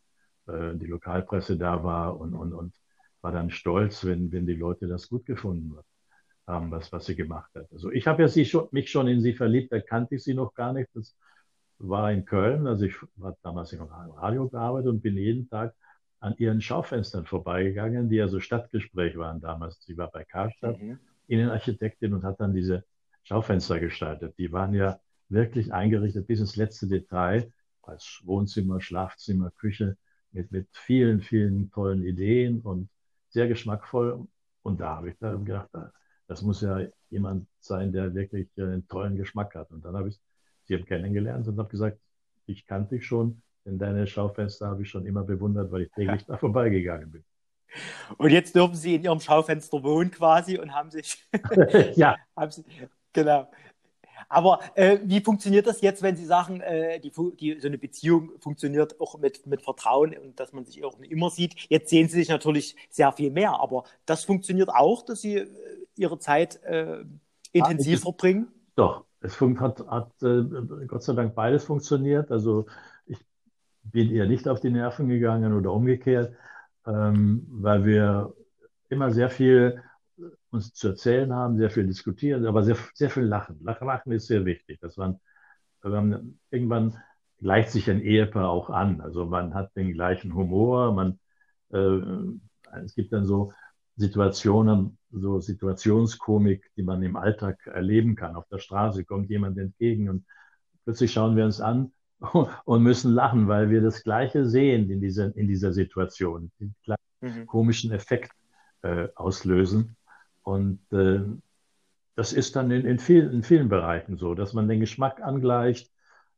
äh, 0.48 0.76
die 0.76 0.88
Lokalpresse 0.88 1.58
da 1.58 1.84
war 1.84 2.20
und, 2.20 2.34
und, 2.34 2.54
und 2.54 2.74
war 3.22 3.32
dann 3.32 3.52
stolz, 3.52 4.06
wenn, 4.06 4.32
wenn 4.32 4.46
die 4.46 4.56
Leute 4.56 4.88
das 4.88 5.10
gut 5.10 5.26
gefunden 5.26 5.78
haben, 6.48 6.72
was, 6.72 6.92
was 6.92 7.06
sie 7.06 7.16
gemacht 7.16 7.52
hat. 7.56 7.72
Also 7.72 7.92
ich 7.92 8.08
habe 8.08 8.24
ja 8.24 8.28
sie 8.28 8.46
schon, 8.46 8.68
mich 8.72 8.90
schon 8.90 9.08
in 9.08 9.22
sie 9.22 9.34
verliebt, 9.34 9.72
da 9.72 9.80
kannte 9.80 10.16
ich 10.16 10.24
sie 10.24 10.34
noch 10.34 10.54
gar 10.54 10.74
nicht. 10.74 10.90
Das 10.94 11.16
war 11.78 12.12
in 12.12 12.26
Köln, 12.26 12.68
also 12.68 12.86
ich 12.86 12.96
war 13.16 13.38
damals 13.44 13.72
im 13.74 13.84
Radio 13.84 14.50
gearbeitet 14.50 14.90
und 14.90 15.02
bin 15.02 15.16
jeden 15.18 15.50
Tag 15.50 15.74
an 16.20 16.36
ihren 16.38 16.62
Schaufenstern 16.62 17.26
vorbeigegangen, 17.26 18.10
die 18.10 18.18
ja 18.18 18.28
so 18.28 18.40
Stadtgespräch 18.40 19.18
waren 19.18 19.40
damals. 19.40 19.82
Sie 19.86 19.98
war 19.98 20.12
bei 20.12 20.24
Karstadt, 20.26 20.82
mhm. 20.82 21.00
Innenarchitektin 21.28 22.14
und 22.14 22.24
hat 22.24 22.40
dann 22.40 22.54
diese 22.54 22.84
Schaufenster 23.24 23.80
gestaltet. 23.80 24.38
Die 24.38 24.52
waren 24.52 24.74
ja 24.74 25.00
wirklich 25.30 25.74
eingerichtet 25.74 26.28
bis 26.28 26.40
ins 26.40 26.56
letzte 26.56 26.88
Detail, 26.88 27.52
als 27.84 28.22
Wohnzimmer, 28.26 28.82
Schlafzimmer, 28.82 29.52
Küche, 29.52 29.98
mit, 30.32 30.52
mit 30.52 30.68
vielen, 30.72 31.22
vielen 31.22 31.72
tollen 31.72 32.04
Ideen 32.04 32.62
und 32.62 32.90
sehr 33.30 33.48
geschmackvoll. 33.48 34.28
Und 34.64 34.80
da 34.80 34.98
habe 34.98 35.10
ich 35.10 35.18
dann 35.20 35.46
gedacht, 35.46 35.70
das 36.28 36.42
muss 36.42 36.62
ja 36.62 36.86
jemand 37.10 37.48
sein, 37.60 37.92
der 37.92 38.14
wirklich 38.14 38.50
einen 38.58 38.88
tollen 38.88 39.16
Geschmack 39.16 39.56
hat. 39.56 39.72
Und 39.72 39.86
dann 39.86 39.96
habe 39.96 40.10
ich 40.10 40.20
sie 40.66 40.78
kennengelernt 40.84 41.48
und 41.48 41.58
habe 41.58 41.70
gesagt, 41.70 42.00
ich 42.46 42.66
kannte 42.66 42.96
dich 42.96 43.06
schon, 43.06 43.42
denn 43.66 43.78
deine 43.78 44.08
Schaufenster 44.08 44.68
habe 44.68 44.84
ich 44.84 44.90
schon 44.90 45.06
immer 45.06 45.24
bewundert, 45.24 45.72
weil 45.72 45.84
ich 45.84 45.92
täglich 45.92 46.26
da 46.26 46.38
vorbeigegangen 46.38 47.12
bin. 47.12 47.24
Und 48.18 48.32
jetzt 48.32 48.56
dürfen 48.56 48.76
Sie 48.76 48.96
in 48.96 49.04
Ihrem 49.04 49.20
Schaufenster 49.20 49.84
wohnen 49.84 50.12
quasi 50.12 50.58
und 50.58 50.74
haben 50.74 50.90
sich. 50.90 51.28
ja. 51.96 52.16
haben 52.36 52.52
Sie, 52.52 52.64
genau. 53.14 53.50
Aber 54.28 54.60
äh, 54.76 55.00
wie 55.04 55.22
funktioniert 55.22 55.66
das 55.66 55.82
jetzt, 55.82 56.04
wenn 56.04 56.16
Sie 56.16 56.26
sagen, 56.26 56.62
äh, 56.62 57.00
die, 57.00 57.12
die, 57.40 57.60
so 57.60 57.68
eine 57.68 57.78
Beziehung 57.78 58.32
funktioniert 58.40 59.00
auch 59.00 59.18
mit, 59.18 59.46
mit 59.48 59.62
Vertrauen 59.62 60.16
und 60.16 60.40
dass 60.40 60.54
man 60.54 60.66
sich 60.66 60.84
auch 60.84 61.00
immer 61.00 61.30
sieht? 61.30 61.56
Jetzt 61.70 61.90
sehen 61.90 62.08
Sie 62.10 62.18
sich 62.18 62.30
natürlich 62.30 62.76
sehr 62.90 63.12
viel 63.12 63.32
mehr, 63.32 63.60
aber 63.60 63.86
das 64.06 64.26
funktioniert 64.26 64.70
auch, 64.70 65.04
dass 65.04 65.22
Sie 65.22 65.38
äh, 65.38 65.48
Ihre 65.96 66.20
Zeit 66.20 66.62
äh, 66.64 67.04
intensiv 67.52 68.00
ah, 68.00 68.04
verbringen? 68.04 68.48
Doch, 68.76 69.06
es 69.22 69.40
hat, 69.42 69.86
hat 69.88 70.12
äh, 70.22 70.44
Gott 70.88 71.04
sei 71.04 71.14
Dank 71.14 71.36
beides 71.36 71.64
funktioniert. 71.64 72.32
Also 72.32 72.68
bin 73.84 74.10
ihr 74.10 74.26
nicht 74.28 74.48
auf 74.48 74.60
die 74.60 74.72
Nerven 74.72 75.08
gegangen 75.10 75.54
oder 75.54 75.74
umgekehrt, 75.74 76.36
ähm, 76.86 77.46
weil 77.50 77.86
wir 77.86 78.34
immer 78.90 79.12
sehr 79.12 79.30
viel 79.30 79.82
uns 80.52 80.74
zu 80.74 80.90
erzählen 80.90 81.34
haben, 81.34 81.58
sehr 81.58 81.70
viel 81.70 81.88
diskutieren, 81.88 82.46
aber 82.46 82.64
sehr, 82.64 82.78
sehr 82.94 83.10
viel 83.10 83.24
lachen. 83.24 83.60
Lachen 83.62 84.12
ist 84.12 84.28
sehr 84.28 84.46
wichtig. 84.46 84.80
Dass 84.82 84.98
man, 84.98 85.20
man 85.84 86.40
irgendwann 86.50 86.98
gleicht 87.40 87.72
sich 87.72 87.90
ein 87.90 88.02
Ehepaar 88.02 88.50
auch 88.50 88.70
an. 88.70 89.02
Also 89.02 89.26
man 89.26 89.54
hat 89.54 89.76
den 89.76 89.94
gleichen 89.94 90.34
Humor, 90.34 90.94
man, 90.94 91.20
äh, 91.72 92.00
es 92.84 92.96
gibt 92.96 93.14
dann 93.14 93.26
so 93.26 93.54
Situationen, 93.96 94.98
so 95.12 95.40
Situationskomik, 95.40 96.70
die 96.76 96.84
man 96.84 97.04
im 97.04 97.16
Alltag 97.16 97.66
erleben 97.68 98.16
kann. 98.16 98.36
Auf 98.36 98.48
der 98.50 98.60
Straße 98.60 99.06
kommt 99.06 99.30
jemand 99.30 99.58
entgegen 99.58 100.10
und 100.10 100.26
plötzlich 100.84 101.12
schauen 101.12 101.36
wir 101.36 101.46
uns 101.46 101.62
an 101.62 101.92
und 102.66 102.84
müssen 102.84 103.14
lachen, 103.14 103.48
weil 103.48 103.70
wir 103.70 103.82
das 103.82 104.04
Gleiche 104.04 104.46
sehen 104.46 104.90
in 104.90 105.02
dieser, 105.02 105.36
in 105.36 105.48
dieser 105.48 105.72
Situation, 105.72 106.52
den 106.60 106.76
gleichen 106.84 107.02
mhm. 107.22 107.46
komischen 107.48 107.92
Effekt 107.92 108.32
äh, 108.82 109.08
auslösen. 109.16 109.96
Und 110.44 110.80
äh, 110.92 111.22
das 112.16 112.34
ist 112.34 112.56
dann 112.56 112.72
in, 112.72 112.86
in, 112.86 113.00
viel, 113.00 113.32
in 113.32 113.44
vielen 113.44 113.70
Bereichen 113.70 114.18
so, 114.18 114.36
dass 114.36 114.54
man 114.54 114.68
den 114.68 114.80
Geschmack 114.80 115.22
angleicht. 115.22 115.92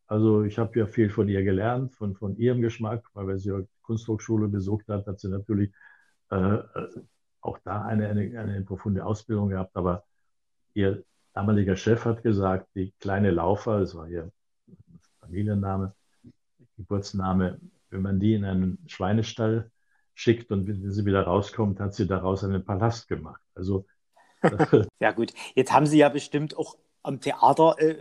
Also 0.08 0.44
ich 0.44 0.60
habe 0.60 0.78
ja 0.78 0.86
viel 0.86 1.10
von 1.10 1.28
ihr 1.28 1.44
gelernt, 1.44 1.96
von, 1.96 2.15
von 2.15 2.36
ihrem 2.38 2.62
Geschmack, 2.62 3.04
weil 3.13 3.28
wenn 3.28 3.39
sie 3.39 3.50
die 3.50 3.67
Kunsthochschule 3.82 4.48
besucht 4.48 4.88
hat, 4.89 5.08
hat 5.08 5.20
sie 5.20 5.30
natürlich 5.30 5.72
äh, 6.30 6.36
äh, 6.36 6.63
auch 7.39 7.58
da 7.63 7.82
eine, 7.84 8.10
eine, 8.10 8.39
eine 8.39 8.62
profunde 8.62 9.06
Ausbildung 9.06 9.50
gehabt. 9.50 9.76
Aber 9.76 10.04
ihr 10.74 11.04
damaliger 11.34 11.76
Chef 11.76 12.06
hat 12.06 12.24
gesagt, 12.24 12.67
die 12.76 12.94
kleine 13.00 13.32
Laufer, 13.32 13.80
das 13.80 13.96
war 13.96 14.08
ihr 14.08 14.32
Familienname, 15.21 15.93
Geburtsname, 16.77 17.60
wenn 17.89 18.01
man 18.01 18.19
die 18.19 18.34
in 18.34 18.45
einen 18.45 18.77
Schweinestall 18.88 19.71
schickt 20.13 20.51
und 20.51 20.67
wenn 20.67 20.91
sie 20.91 21.05
wieder 21.05 21.23
rauskommt, 21.23 21.79
hat 21.79 21.93
sie 21.93 22.07
daraus 22.07 22.43
einen 22.43 22.63
Palast 22.63 23.07
gemacht. 23.07 23.41
Also 23.55 23.86
ja 24.99 25.12
gut, 25.12 25.34
jetzt 25.55 25.71
haben 25.71 25.86
Sie 25.86 25.99
ja 25.99 26.10
bestimmt 26.10 26.57
auch 26.57 26.75
am 27.03 27.21
Theater 27.21 27.75
äh, 27.79 27.95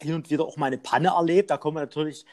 hin 0.00 0.14
und 0.14 0.30
wieder 0.30 0.44
auch 0.44 0.56
mal 0.56 0.66
eine 0.66 0.78
Panne 0.78 1.08
erlebt. 1.08 1.50
Da 1.50 1.56
kommen 1.56 1.76
wir 1.76 1.80
natürlich 1.80 2.24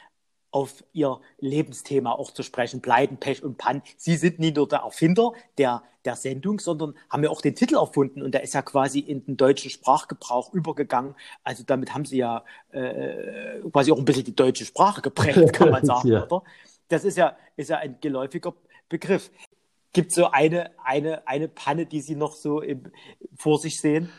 auf 0.55 0.85
Ihr 0.93 1.19
Lebensthema 1.39 2.13
auch 2.13 2.31
zu 2.31 2.41
sprechen, 2.41 2.81
Pleiten, 2.81 3.17
Pech 3.17 3.43
und 3.43 3.57
Pannen. 3.57 3.81
Sie 3.97 4.15
sind 4.15 4.39
nicht 4.39 4.55
nur 4.55 4.69
der 4.69 4.79
Erfinder 4.79 5.33
der, 5.57 5.83
der 6.05 6.15
Sendung, 6.15 6.59
sondern 6.59 6.95
haben 7.09 7.25
ja 7.25 7.29
auch 7.29 7.41
den 7.41 7.55
Titel 7.55 7.75
erfunden 7.75 8.21
und 8.21 8.33
der 8.33 8.41
ist 8.41 8.53
ja 8.53 8.61
quasi 8.61 8.99
in 8.99 9.25
den 9.25 9.35
deutschen 9.35 9.69
Sprachgebrauch 9.69 10.53
übergegangen. 10.53 11.13
Also 11.43 11.65
damit 11.65 11.93
haben 11.93 12.05
Sie 12.05 12.19
ja 12.19 12.45
äh, 12.71 13.59
quasi 13.69 13.91
auch 13.91 13.97
ein 13.97 14.05
bisschen 14.05 14.23
die 14.23 14.35
deutsche 14.35 14.63
Sprache 14.63 15.01
geprägt, 15.01 15.51
kann 15.51 15.71
man 15.71 15.85
sagen, 15.85 16.07
ja. 16.07 16.23
oder? 16.23 16.41
Das 16.87 17.03
ist 17.03 17.17
ja, 17.17 17.35
ist 17.57 17.69
ja 17.69 17.79
ein 17.79 17.97
geläufiger 17.99 18.53
Begriff. 18.87 19.31
Gibt 19.91 20.11
es 20.11 20.15
so 20.15 20.31
eine, 20.31 20.71
eine, 20.85 21.27
eine 21.27 21.49
Panne, 21.49 21.85
die 21.85 21.99
Sie 21.99 22.15
noch 22.15 22.31
so 22.31 22.61
im, 22.61 22.83
vor 23.35 23.59
sich 23.59 23.81
sehen 23.81 24.09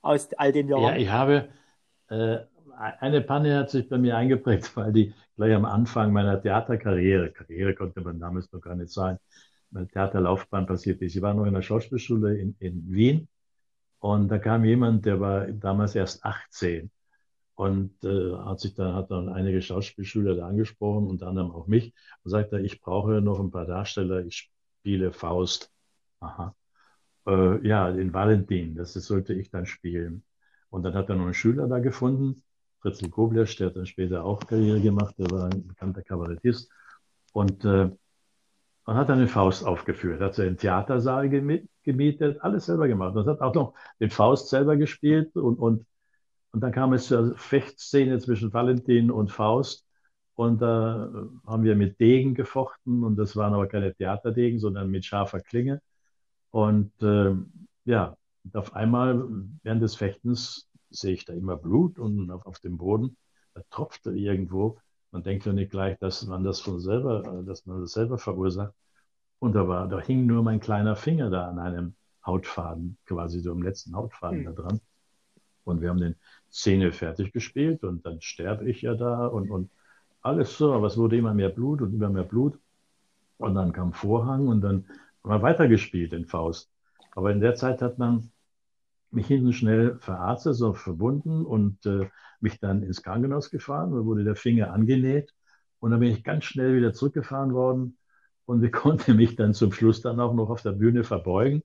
aus 0.00 0.32
all 0.38 0.52
den 0.52 0.68
Jahren? 0.68 0.84
Ja, 0.84 0.96
ich 0.96 1.10
habe 1.10 1.50
äh, 2.08 2.38
eine 2.76 3.20
Panne 3.20 3.58
hat 3.58 3.70
sich 3.70 3.88
bei 3.90 3.98
mir 3.98 4.16
eingeprägt, 4.16 4.74
weil 4.74 4.90
die 4.90 5.12
gleich 5.36 5.54
am 5.54 5.64
Anfang 5.64 6.12
meiner 6.12 6.40
Theaterkarriere, 6.40 7.32
Karriere 7.32 7.74
konnte 7.74 8.00
man 8.00 8.18
damals 8.20 8.50
noch 8.52 8.60
gar 8.60 8.74
nicht 8.76 8.92
sagen, 8.92 9.18
meine 9.70 9.88
Theaterlaufbahn 9.88 10.66
passiert 10.66 11.02
ist. 11.02 11.16
Ich 11.16 11.22
war 11.22 11.34
noch 11.34 11.46
in 11.46 11.54
der 11.54 11.62
Schauspielschule 11.62 12.36
in, 12.38 12.56
in 12.60 12.90
Wien 12.90 13.28
und 13.98 14.28
da 14.28 14.38
kam 14.38 14.64
jemand, 14.64 15.06
der 15.06 15.20
war 15.20 15.46
damals 15.46 15.94
erst 15.94 16.24
18 16.24 16.90
und 17.54 18.04
äh, 18.04 18.36
hat 18.36 18.60
sich 18.60 18.74
dann 18.74 18.94
hat 18.94 19.10
dann 19.10 19.28
einige 19.28 19.62
Schauspielschüler 19.62 20.34
da 20.36 20.48
angesprochen, 20.48 21.06
unter 21.06 21.28
anderem 21.28 21.52
auch 21.52 21.66
mich, 21.66 21.94
und 22.22 22.30
sagte, 22.30 22.60
ich 22.60 22.80
brauche 22.80 23.20
noch 23.20 23.40
ein 23.40 23.50
paar 23.50 23.66
Darsteller, 23.66 24.24
ich 24.24 24.50
spiele 24.80 25.12
Faust. 25.12 25.70
Aha. 26.20 26.54
Äh, 27.26 27.66
ja, 27.66 27.90
den 27.92 28.12
Valentin, 28.12 28.74
das, 28.74 28.94
sollte 28.94 29.34
ich 29.34 29.50
dann 29.50 29.66
spielen. 29.66 30.24
Und 30.70 30.82
dann 30.82 30.94
hat 30.94 31.08
er 31.08 31.16
noch 31.16 31.24
einen 31.24 31.34
Schüler 31.34 31.68
da 31.68 31.78
gefunden, 31.78 32.42
Fritzl 32.84 33.08
Koblesch, 33.08 33.56
der 33.56 33.68
hat 33.68 33.76
dann 33.76 33.86
später 33.86 34.24
auch 34.24 34.46
Karriere 34.46 34.80
gemacht, 34.80 35.14
der 35.18 35.30
war 35.30 35.46
ein 35.46 35.66
bekannter 35.66 36.02
Kabarettist. 36.02 36.70
Und 37.32 37.64
äh, 37.64 37.90
man 38.86 38.96
hat 38.96 39.08
dann 39.08 39.18
den 39.18 39.28
Faust 39.28 39.64
aufgeführt, 39.64 40.20
hat 40.20 40.34
so 40.34 40.42
einen 40.42 40.58
Theatersaal 40.58 41.30
gemietet, 41.30 42.42
alles 42.42 42.66
selber 42.66 42.86
gemacht. 42.86 43.16
Und 43.16 43.26
hat 43.26 43.40
auch 43.40 43.54
noch 43.54 43.74
den 44.00 44.10
Faust 44.10 44.50
selber 44.50 44.76
gespielt 44.76 45.34
und, 45.34 45.58
und 45.58 45.86
und 46.54 46.60
dann 46.60 46.70
kam 46.70 46.92
es 46.92 47.08
zur 47.08 47.36
Fechtszene 47.36 48.20
zwischen 48.20 48.52
Valentin 48.52 49.10
und 49.10 49.32
Faust. 49.32 49.84
Und 50.36 50.62
da 50.62 51.06
äh, 51.06 51.48
haben 51.48 51.64
wir 51.64 51.74
mit 51.74 51.98
Degen 51.98 52.34
gefochten. 52.34 53.02
Und 53.02 53.16
das 53.16 53.34
waren 53.34 53.54
aber 53.54 53.66
keine 53.66 53.92
Theaterdegen, 53.92 54.60
sondern 54.60 54.88
mit 54.88 55.04
scharfer 55.04 55.40
Klinge. 55.40 55.82
Und 56.50 56.92
äh, 57.02 57.34
ja, 57.86 58.16
und 58.44 58.56
auf 58.56 58.72
einmal 58.76 59.28
während 59.64 59.82
des 59.82 59.96
Fechtens 59.96 60.68
sehe 60.94 61.12
ich 61.12 61.24
da 61.24 61.32
immer 61.32 61.56
Blut 61.56 61.98
und 61.98 62.30
auf, 62.30 62.46
auf 62.46 62.58
dem 62.60 62.78
Boden, 62.78 63.16
da 63.54 63.62
tropfte 63.70 64.12
irgendwo. 64.12 64.78
Man 65.10 65.22
denkt 65.22 65.46
ja 65.46 65.52
nicht 65.52 65.70
gleich, 65.70 65.98
dass 65.98 66.26
man 66.26 66.44
das 66.44 66.60
von 66.60 66.80
selber, 66.80 67.42
dass 67.46 67.66
man 67.66 67.80
das 67.80 67.92
selber 67.92 68.18
verursacht. 68.18 68.74
Und 69.38 69.54
da 69.54 69.68
war, 69.68 69.88
da 69.88 70.00
hing 70.00 70.26
nur 70.26 70.42
mein 70.42 70.60
kleiner 70.60 70.96
Finger 70.96 71.30
da 71.30 71.48
an 71.48 71.58
einem 71.58 71.94
Hautfaden, 72.24 72.96
quasi 73.06 73.40
so 73.40 73.52
am 73.52 73.62
letzten 73.62 73.94
Hautfaden 73.94 74.40
mhm. 74.40 74.44
da 74.44 74.52
dran. 74.52 74.80
Und 75.64 75.80
wir 75.80 75.90
haben 75.90 76.00
den 76.00 76.16
Szene 76.50 76.92
fertig 76.92 77.32
gespielt 77.32 77.84
und 77.84 78.04
dann 78.06 78.20
sterbe 78.20 78.68
ich 78.68 78.82
ja 78.82 78.94
da 78.94 79.26
und, 79.26 79.50
und 79.50 79.70
alles 80.22 80.56
so, 80.56 80.72
aber 80.72 80.86
es 80.86 80.96
wurde 80.96 81.16
immer 81.16 81.34
mehr 81.34 81.50
Blut 81.50 81.82
und 81.82 81.92
immer 81.92 82.08
mehr 82.08 82.24
Blut. 82.24 82.58
Und 83.38 83.54
dann 83.54 83.72
kam 83.72 83.92
Vorhang 83.92 84.48
und 84.48 84.60
dann 84.62 84.86
haben 85.22 85.30
wir 85.30 85.42
weitergespielt 85.42 86.12
in 86.12 86.26
Faust. 86.26 86.70
Aber 87.14 87.30
in 87.30 87.40
der 87.40 87.54
Zeit 87.54 87.82
hat 87.82 87.98
man 87.98 88.30
mich 89.14 89.26
hinten 89.26 89.52
schnell 89.52 89.98
verarztet, 89.98 90.54
so 90.56 90.74
verbunden 90.74 91.44
und 91.44 91.84
äh, 91.86 92.08
mich 92.40 92.60
dann 92.60 92.82
ins 92.82 93.02
Krankenhaus 93.02 93.50
gefahren. 93.50 93.92
Da 93.92 94.04
wurde 94.04 94.24
der 94.24 94.36
Finger 94.36 94.72
angenäht 94.72 95.32
und 95.80 95.90
dann 95.90 96.00
bin 96.00 96.12
ich 96.12 96.24
ganz 96.24 96.44
schnell 96.44 96.76
wieder 96.76 96.92
zurückgefahren 96.92 97.52
worden 97.54 97.98
und 98.44 98.62
ich 98.64 98.72
konnte 98.72 99.14
mich 99.14 99.36
dann 99.36 99.54
zum 99.54 99.72
Schluss 99.72 100.00
dann 100.02 100.20
auch 100.20 100.34
noch 100.34 100.50
auf 100.50 100.62
der 100.62 100.72
Bühne 100.72 101.04
verbeugen 101.04 101.62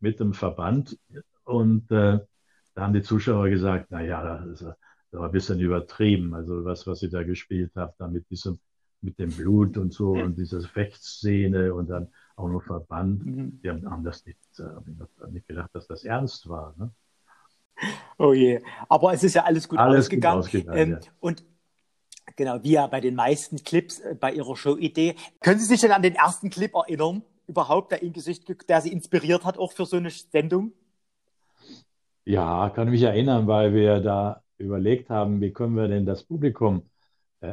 mit 0.00 0.20
dem 0.20 0.34
Verband 0.34 0.98
und 1.44 1.90
äh, 1.90 2.20
da 2.74 2.82
haben 2.82 2.92
die 2.92 3.02
Zuschauer 3.02 3.48
gesagt, 3.48 3.86
na 3.90 4.02
ja, 4.02 4.44
das, 4.44 4.60
das 4.60 4.76
war 5.12 5.26
ein 5.26 5.32
bisschen 5.32 5.60
übertrieben. 5.60 6.34
Also 6.34 6.64
was, 6.64 6.86
was 6.86 7.00
sie 7.00 7.08
da 7.08 7.22
gespielt 7.22 7.72
haben, 7.74 7.92
da 7.98 8.06
mit 8.06 8.28
diesem, 8.30 8.58
mit 9.00 9.18
dem 9.18 9.30
Blut 9.30 9.78
und 9.78 9.92
so 9.94 10.12
und 10.12 10.36
dieser 10.36 10.60
Fechtszene 10.60 11.72
und 11.72 11.88
dann 11.88 12.08
auch 12.36 12.48
noch 12.48 12.62
Verband. 12.62 13.24
Mhm. 13.24 13.60
Die 13.62 13.70
haben, 13.70 14.04
das 14.04 14.24
nicht, 14.24 14.38
äh, 14.58 15.30
nicht 15.30 15.48
gedacht, 15.48 15.70
dass 15.72 15.86
das 15.86 16.04
ernst 16.04 16.48
war. 16.48 16.74
Ne? 16.76 16.90
Oh 18.18 18.32
je. 18.32 18.62
Aber 18.88 19.12
es 19.12 19.24
ist 19.24 19.34
ja 19.34 19.44
alles 19.44 19.68
gut 19.68 19.78
alles 19.78 20.06
ausgegangen. 20.06 20.36
Gut 20.36 20.46
ausgegangen 20.46 20.78
ähm, 20.78 20.98
ja. 21.02 21.10
Und 21.20 21.44
genau, 22.36 22.62
wie 22.62 22.72
ja 22.72 22.86
bei 22.86 23.00
den 23.00 23.14
meisten 23.14 23.56
Clips 23.56 24.00
äh, 24.00 24.14
bei 24.14 24.32
Ihrer 24.32 24.56
Show-Idee. 24.56 25.16
Können 25.40 25.58
Sie 25.58 25.66
sich 25.66 25.80
denn 25.80 25.92
an 25.92 26.02
den 26.02 26.14
ersten 26.14 26.50
Clip 26.50 26.74
erinnern, 26.74 27.22
überhaupt, 27.46 27.92
der, 27.92 28.02
Ihnen 28.02 28.12
Gesicht, 28.12 28.44
der 28.68 28.80
Sie 28.80 28.92
inspiriert 28.92 29.44
hat, 29.44 29.58
auch 29.58 29.72
für 29.72 29.86
so 29.86 29.96
eine 29.96 30.10
Sendung? 30.10 30.72
Ja, 32.24 32.70
kann 32.70 32.90
mich 32.90 33.02
erinnern, 33.02 33.46
weil 33.46 33.72
wir 33.72 34.00
da 34.00 34.42
überlegt 34.58 35.10
haben, 35.10 35.40
wie 35.40 35.52
können 35.52 35.76
wir 35.76 35.86
denn 35.86 36.06
das 36.06 36.24
Publikum 36.24 36.82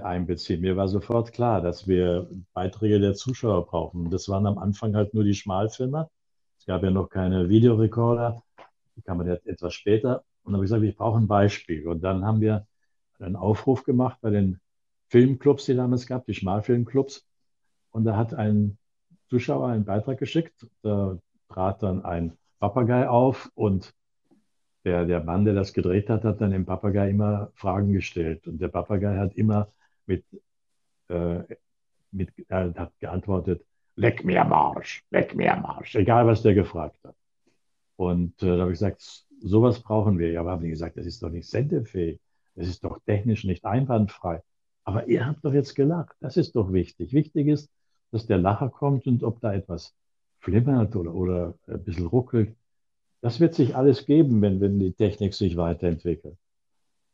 einbeziehen. 0.02 0.62
Mir 0.62 0.76
war 0.76 0.88
sofort 0.88 1.34
klar, 1.34 1.62
dass 1.62 1.88
wir 1.88 2.30
Beiträge 2.54 3.00
der 3.00 3.14
Zuschauer 3.14 3.66
brauchen. 3.66 4.10
Das 4.10 4.30
waren 4.30 4.48
am 4.48 4.58
Anfang 4.58 4.96
halt 4.96 5.14
nur 5.14 5.24
die 5.24 5.36
Schmalfilmer. 5.36 6.10
Es 6.58 6.66
gab 6.66 6.84
ja 6.84 6.92
noch 6.92 7.10
keine 7.10 7.50
Videorekorder. 7.50 8.42
Die 8.96 9.02
kann 9.02 9.18
man 9.18 9.28
jetzt 9.28 9.48
etwas 9.48 9.74
später. 9.74 10.24
Und 10.44 10.52
dann 10.52 10.56
habe 10.56 10.66
ich 10.66 10.70
gesagt, 10.70 10.84
ich 10.84 10.96
brauche 10.96 11.18
ein 11.18 11.28
Beispiel. 11.28 11.88
Und 11.88 12.02
dann 12.02 12.26
haben 12.26 12.42
wir 12.42 12.66
einen 13.20 13.36
Aufruf 13.36 13.84
gemacht 13.84 14.18
bei 14.22 14.30
den 14.30 14.60
Filmclubs, 15.10 15.66
die 15.66 15.76
damals 15.76 16.08
gab, 16.08 16.26
die 16.26 16.34
Schmalfilmclubs. 16.34 17.26
Und 17.92 18.06
da 18.06 18.18
hat 18.18 18.34
ein 18.34 18.78
Zuschauer 19.30 19.68
einen 19.68 19.86
Beitrag 19.86 20.18
geschickt. 20.18 20.68
Da 20.82 21.18
trat 21.50 21.84
dann 21.84 22.04
ein 22.04 22.38
Papagei 22.60 23.08
auf 23.08 23.52
und 23.56 23.94
der, 24.86 25.06
der 25.06 25.24
Mann, 25.24 25.46
der 25.46 25.54
das 25.54 25.74
gedreht 25.74 26.10
hat, 26.10 26.24
hat 26.24 26.42
dann 26.42 26.52
dem 26.52 26.66
Papagei 26.66 27.10
immer 27.10 27.52
Fragen 27.56 27.94
gestellt. 27.94 28.48
Und 28.48 28.60
der 28.60 28.68
Papagei 28.68 29.18
hat 29.18 29.34
immer 29.36 29.70
mit, 30.06 30.26
äh, 31.10 31.40
mit 32.12 32.30
äh, 32.50 32.74
hat 32.76 32.92
geantwortet, 33.00 33.66
leck 33.96 34.24
mir 34.24 34.44
Marsch, 34.44 35.04
leck 35.12 35.36
mir 35.36 35.56
Marsch, 35.56 35.96
egal 35.96 36.28
was 36.28 36.42
der 36.42 36.56
gefragt 36.56 37.00
hat. 37.04 37.16
Und 37.96 38.42
äh, 38.44 38.48
da 38.48 38.62
habe 38.62 38.72
ich 38.72 38.80
gesagt, 38.80 39.26
sowas 39.42 39.80
brauchen 39.82 40.18
wir. 40.20 40.32
Ja, 40.32 40.42
aber 40.42 40.52
haben 40.52 40.64
die 40.64 40.70
gesagt, 40.70 40.98
das 40.98 41.06
ist 41.06 41.22
doch 41.22 41.30
nicht 41.30 41.50
sendefähig, 41.50 42.20
das 42.56 42.68
ist 42.68 42.84
doch 42.84 43.00
technisch 43.06 43.44
nicht 43.44 43.66
einwandfrei. 43.66 44.42
Aber 44.84 45.08
ihr 45.08 45.26
habt 45.26 45.46
doch 45.46 45.54
jetzt 45.54 45.76
gelacht, 45.76 46.16
das 46.20 46.38
ist 46.38 46.56
doch 46.56 46.74
wichtig. 46.74 47.14
Wichtig 47.14 47.48
ist, 47.48 47.70
dass 48.12 48.26
der 48.26 48.38
Lacher 48.38 48.70
kommt 48.70 49.08
und 49.08 49.24
ob 49.24 49.40
da 49.40 49.54
etwas 49.54 49.96
flimmert 50.40 50.96
oder, 50.96 51.14
oder 51.14 51.54
ein 51.68 51.84
bisschen 51.84 52.08
ruckelt, 52.08 52.56
das 53.22 53.40
wird 53.40 53.54
sich 53.54 53.76
alles 53.76 54.06
geben, 54.06 54.42
wenn, 54.42 54.60
wenn 54.60 54.80
die 54.80 54.92
Technik 54.92 55.34
sich 55.34 55.56
weiterentwickelt. 55.56 56.38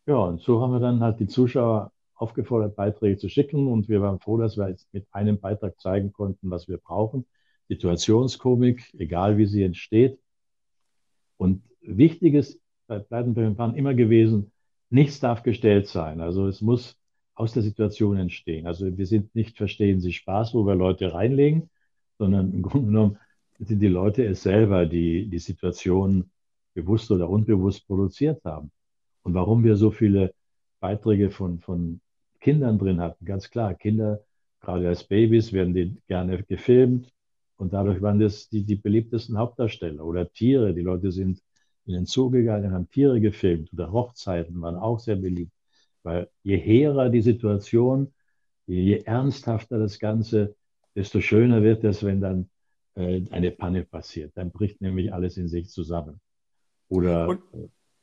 Ja, 0.07 0.15
und 0.15 0.41
so 0.41 0.59
haben 0.61 0.71
wir 0.73 0.79
dann 0.79 1.01
halt 1.01 1.19
die 1.19 1.27
Zuschauer 1.27 1.91
aufgefordert, 2.19 2.75
Beiträge 2.75 3.17
zu 3.17 3.29
schicken 3.29 3.67
und 3.67 3.87
wir 3.87 4.01
waren 4.01 4.19
froh, 4.19 4.37
dass 4.37 4.57
wir 4.57 4.69
jetzt 4.69 4.93
mit 4.93 5.07
einem 5.11 5.39
Beitrag 5.39 5.79
zeigen 5.79 6.11
konnten, 6.11 6.49
was 6.51 6.67
wir 6.67 6.77
brauchen. 6.77 7.25
Situationskomik, 7.69 8.93
egal 8.97 9.37
wie 9.37 9.45
sie 9.45 9.63
entsteht. 9.63 10.19
Und 11.37 11.63
wichtiges 11.81 12.59
bei 12.87 12.99
Pleitenbriefen 12.99 13.57
waren 13.57 13.75
immer 13.75 13.93
gewesen, 13.93 14.51
nichts 14.89 15.19
darf 15.19 15.43
gestellt 15.43 15.87
sein. 15.87 16.19
Also 16.19 16.47
es 16.47 16.61
muss 16.61 16.97
aus 17.35 17.53
der 17.53 17.63
Situation 17.63 18.17
entstehen. 18.17 18.67
Also 18.67 18.97
wir 18.97 19.05
sind 19.05 19.33
nicht 19.33 19.55
verstehen 19.55 20.01
Sie 20.01 20.11
Spaß, 20.11 20.53
wo 20.53 20.65
wir 20.65 20.75
Leute 20.75 21.13
reinlegen, 21.13 21.69
sondern 22.17 22.51
im 22.51 22.63
Grunde 22.63 22.87
genommen 22.87 23.17
sind 23.59 23.81
die 23.81 23.87
Leute 23.87 24.25
es 24.25 24.43
selber, 24.43 24.85
die 24.85 25.27
die 25.27 25.39
Situation 25.39 26.31
bewusst 26.73 27.11
oder 27.11 27.29
unbewusst 27.29 27.87
produziert 27.87 28.43
haben. 28.43 28.71
Und 29.23 29.33
warum 29.35 29.63
wir 29.63 29.77
so 29.77 29.91
viele 29.91 30.33
Beiträge 30.81 31.29
von, 31.29 31.59
von 31.59 32.01
Kindern 32.39 32.77
drin 32.77 33.01
hatten, 33.01 33.25
ganz 33.25 33.49
klar, 33.49 33.73
Kinder, 33.75 34.21
gerade 34.61 34.87
als 34.87 35.03
Babys, 35.03 35.53
werden 35.53 35.73
die 35.73 35.97
gerne 36.07 36.43
gefilmt 36.43 37.11
und 37.57 37.73
dadurch 37.73 38.01
waren 38.01 38.19
das 38.19 38.49
die, 38.49 38.63
die 38.63 38.75
beliebtesten 38.75 39.37
Hauptdarsteller 39.37 40.03
oder 40.05 40.31
Tiere. 40.31 40.73
Die 40.73 40.81
Leute 40.81 41.11
sind 41.11 41.41
in 41.85 41.93
den 41.93 42.05
Zoo 42.05 42.29
gegangen, 42.29 42.71
haben 42.71 42.89
Tiere 42.89 43.19
gefilmt 43.19 43.73
oder 43.73 43.91
Hochzeiten 43.91 44.61
waren 44.61 44.75
auch 44.75 44.99
sehr 44.99 45.17
beliebt. 45.17 45.51
Weil 46.03 46.29
je 46.43 46.57
hehrer 46.57 47.09
die 47.09 47.21
Situation, 47.21 48.13
je 48.67 48.99
ernsthafter 48.99 49.79
das 49.79 49.99
Ganze, 49.99 50.55
desto 50.95 51.19
schöner 51.19 51.61
wird 51.63 51.83
es, 51.83 52.03
wenn 52.03 52.21
dann 52.21 52.49
äh, 52.95 53.23
eine 53.31 53.51
Panne 53.51 53.83
passiert. 53.83 54.31
Dann 54.35 54.51
bricht 54.51 54.81
nämlich 54.81 55.13
alles 55.13 55.37
in 55.37 55.47
sich 55.47 55.69
zusammen. 55.69 56.21
Oder, 56.87 57.27
und, 57.27 57.41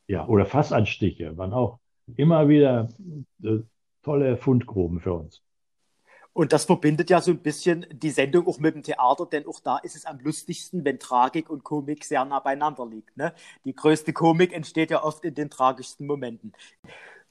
ja, 0.07 0.27
oder 0.27 0.45
Fassanstiche 0.45 1.37
waren 1.37 1.53
auch 1.53 1.79
immer 2.17 2.49
wieder 2.49 2.89
äh, 3.43 3.59
tolle 4.07 4.37
Fundgruben 4.37 5.01
für 5.01 5.13
uns. 5.13 5.43
Und 6.33 6.53
das 6.53 6.67
verbindet 6.67 7.11
ja 7.11 7.21
so 7.21 7.33
ein 7.33 7.39
bisschen 7.39 7.87
die 7.91 8.11
Sendung 8.11 8.47
auch 8.47 8.61
mit 8.61 8.75
dem 8.75 8.83
Theater, 8.83 9.27
denn 9.27 9.47
auch 9.49 9.59
da 9.59 9.79
ist 9.79 9.97
es 9.97 10.05
am 10.05 10.21
lustigsten, 10.21 10.85
wenn 10.85 11.01
Tragik 11.01 11.51
und 11.51 11.65
Komik 11.65 12.05
sehr 12.05 12.25
nah 12.25 12.39
beieinander 12.39 12.87
liegt. 12.87 13.17
Ne? 13.17 13.33
Die 13.65 13.75
größte 13.75 14.13
Komik 14.13 14.53
entsteht 14.53 14.91
ja 14.91 15.03
oft 15.03 15.25
in 15.25 15.35
den 15.35 15.51
tragischsten 15.51 16.07
Momenten. 16.07 16.53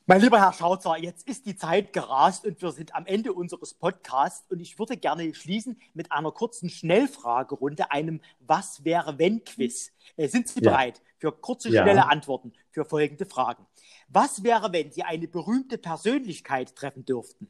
Mein 0.07 0.21
lieber 0.21 0.37
Herr 0.39 0.53
Schautzer, 0.53 0.97
jetzt 0.99 1.27
ist 1.27 1.47
die 1.47 1.55
Zeit 1.55 1.91
gerast 1.91 2.45
und 2.45 2.61
wir 2.61 2.71
sind 2.71 2.93
am 2.93 3.07
Ende 3.07 3.33
unseres 3.33 3.73
Podcasts 3.73 4.45
und 4.51 4.59
ich 4.59 4.77
würde 4.77 4.97
gerne 4.97 5.33
schließen 5.33 5.79
mit 5.95 6.11
einer 6.11 6.31
kurzen 6.31 6.69
Schnellfragerunde, 6.69 7.89
einem 7.89 8.21
Was 8.45 8.85
wäre 8.85 9.17
wenn 9.17 9.43
Quiz. 9.43 9.91
Äh, 10.15 10.27
sind 10.27 10.47
Sie 10.47 10.61
ja. 10.61 10.69
bereit 10.69 11.01
für 11.17 11.31
kurze, 11.31 11.71
ja. 11.71 11.81
schnelle 11.81 12.07
Antworten 12.07 12.53
für 12.69 12.85
folgende 12.85 13.25
Fragen? 13.25 13.65
Was 14.07 14.43
wäre, 14.43 14.71
wenn 14.73 14.91
Sie 14.91 15.01
eine 15.01 15.27
berühmte 15.27 15.79
Persönlichkeit 15.79 16.75
treffen 16.75 17.03
dürften? 17.03 17.47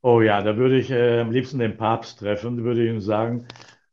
Oh 0.00 0.22
ja, 0.22 0.40
da 0.40 0.56
würde 0.56 0.78
ich 0.78 0.90
äh, 0.90 1.20
am 1.20 1.32
liebsten 1.32 1.58
den 1.58 1.76
Papst 1.76 2.20
treffen, 2.20 2.64
würde 2.64 2.82
ich 2.82 2.88
ihm 2.88 3.02
sagen, 3.02 3.46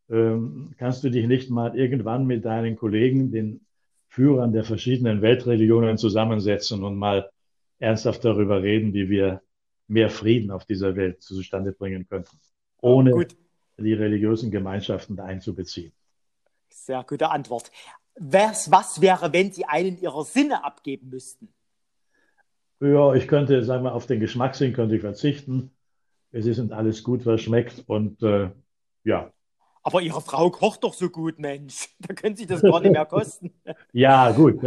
ähm, 0.09 0.73
kannst 0.77 1.03
du 1.03 1.09
dich 1.09 1.27
nicht 1.27 1.49
mal 1.49 1.75
irgendwann 1.75 2.25
mit 2.25 2.45
deinen 2.45 2.77
Kollegen, 2.77 3.33
den 3.33 3.65
Führern 4.11 4.51
der 4.51 4.65
verschiedenen 4.65 5.21
Weltreligionen 5.21 5.97
zusammensetzen 5.97 6.83
und 6.83 6.97
mal 6.97 7.31
ernsthaft 7.79 8.25
darüber 8.25 8.61
reden, 8.61 8.93
wie 8.93 9.09
wir 9.09 9.41
mehr 9.87 10.09
Frieden 10.09 10.51
auf 10.51 10.65
dieser 10.65 10.97
Welt 10.97 11.21
zustande 11.21 11.71
bringen 11.71 12.05
könnten, 12.09 12.37
ohne 12.81 13.11
Gut. 13.11 13.37
die 13.77 13.93
religiösen 13.93 14.51
Gemeinschaften 14.51 15.17
einzubeziehen. 15.17 15.93
Sehr 16.67 17.05
gute 17.05 17.29
Antwort. 17.29 17.71
Was, 18.15 18.69
was 18.69 18.99
wäre, 18.99 19.31
wenn 19.31 19.53
Sie 19.53 19.63
einen 19.63 19.97
Ihrer 20.01 20.25
Sinne 20.25 20.65
abgeben 20.65 21.09
müssten? 21.09 21.47
Ja, 22.81 23.13
ich 23.13 23.29
könnte, 23.29 23.63
sagen 23.63 23.85
wir, 23.85 23.93
auf 23.93 24.07
den 24.07 24.19
Geschmackssinn 24.19 24.73
könnte 24.73 24.95
ich 24.95 25.01
verzichten. 25.01 25.71
Es 26.33 26.45
ist 26.45 26.59
und 26.59 26.73
alles 26.73 27.01
gut, 27.03 27.25
was 27.25 27.41
schmeckt 27.41 27.85
und 27.87 28.21
äh, 28.23 28.49
ja, 29.05 29.31
aber 29.83 30.01
Ihre 30.01 30.21
Frau 30.21 30.49
kocht 30.49 30.83
doch 30.83 30.93
so 30.93 31.09
gut, 31.09 31.39
Mensch. 31.39 31.89
Da 31.99 32.13
können 32.13 32.35
Sie 32.35 32.45
das 32.45 32.61
gar 32.61 32.79
nicht 32.79 32.91
mehr 32.91 33.05
kosten. 33.05 33.51
ja, 33.93 34.31
gut. 34.31 34.61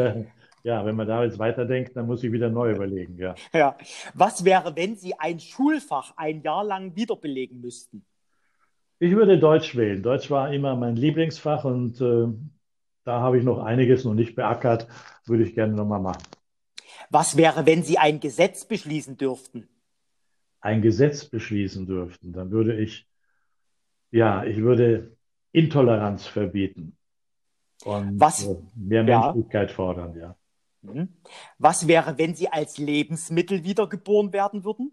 Ja, 0.65 0.87
wenn 0.87 0.97
man 0.97 1.07
da 1.07 1.23
jetzt 1.23 1.39
weiterdenkt, 1.39 1.95
dann 1.95 2.07
muss 2.07 2.25
ich 2.25 2.33
wieder 2.33 2.49
neu 2.49 2.73
überlegen. 2.73 3.19
Ja. 3.19 3.35
ja. 3.53 3.77
Was 4.15 4.45
wäre, 4.47 4.75
wenn 4.75 4.97
Sie 4.97 5.15
ein 5.19 5.39
Schulfach 5.39 6.15
ein 6.17 6.41
Jahr 6.43 6.65
lang 6.65 6.97
wiederbelegen 6.97 7.61
müssten? 7.61 8.05
Ich 8.99 9.15
würde 9.15 9.39
Deutsch 9.39 9.77
wählen. 9.77 10.03
Deutsch 10.03 10.31
war 10.31 10.53
immer 10.53 10.75
mein 10.75 10.97
Lieblingsfach 10.97 11.65
und 11.65 12.01
äh, 12.01 12.29
da 13.05 13.21
habe 13.21 13.39
ich 13.39 13.45
noch 13.45 13.63
einiges 13.63 14.05
noch 14.05 14.15
nicht 14.15 14.35
beackert. 14.35 14.89
Würde 15.27 15.45
ich 15.45 15.55
gerne 15.55 15.75
nochmal 15.75 16.01
machen. 16.01 16.23
Was 17.11 17.37
wäre, 17.37 17.67
wenn 17.67 17.83
Sie 17.83 17.99
ein 17.99 18.21
Gesetz 18.21 18.65
beschließen 18.65 19.19
dürften? 19.19 19.69
Ein 20.63 20.81
Gesetz 20.81 21.27
beschließen 21.27 21.85
dürften, 21.85 22.33
dann 22.33 22.51
würde 22.51 22.75
ich 22.75 23.07
ja, 24.15 24.45
ich 24.45 24.59
würde 24.59 25.17
Intoleranz 25.51 26.25
verbieten 26.27 26.97
und 27.85 28.21
Was, 28.21 28.49
mehr 28.77 29.03
Menschlichkeit 29.03 29.71
ja. 29.71 29.75
fordern, 29.75 30.17
ja. 30.17 30.37
Mhm. 30.83 31.09
Was 31.59 31.89
wäre, 31.89 32.17
wenn 32.17 32.35
Sie 32.37 32.49
als 32.49 32.79
Lebensmittel 32.79 33.65
wiedergeboren 33.65 34.33
werden 34.33 34.65
würden? 34.65 34.93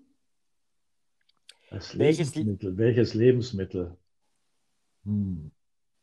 Als 1.70 1.94
Lebensmittel, 1.94 2.78
welches, 2.78 3.14
Lebensmittel? 3.14 3.96
Hm. 5.06 5.52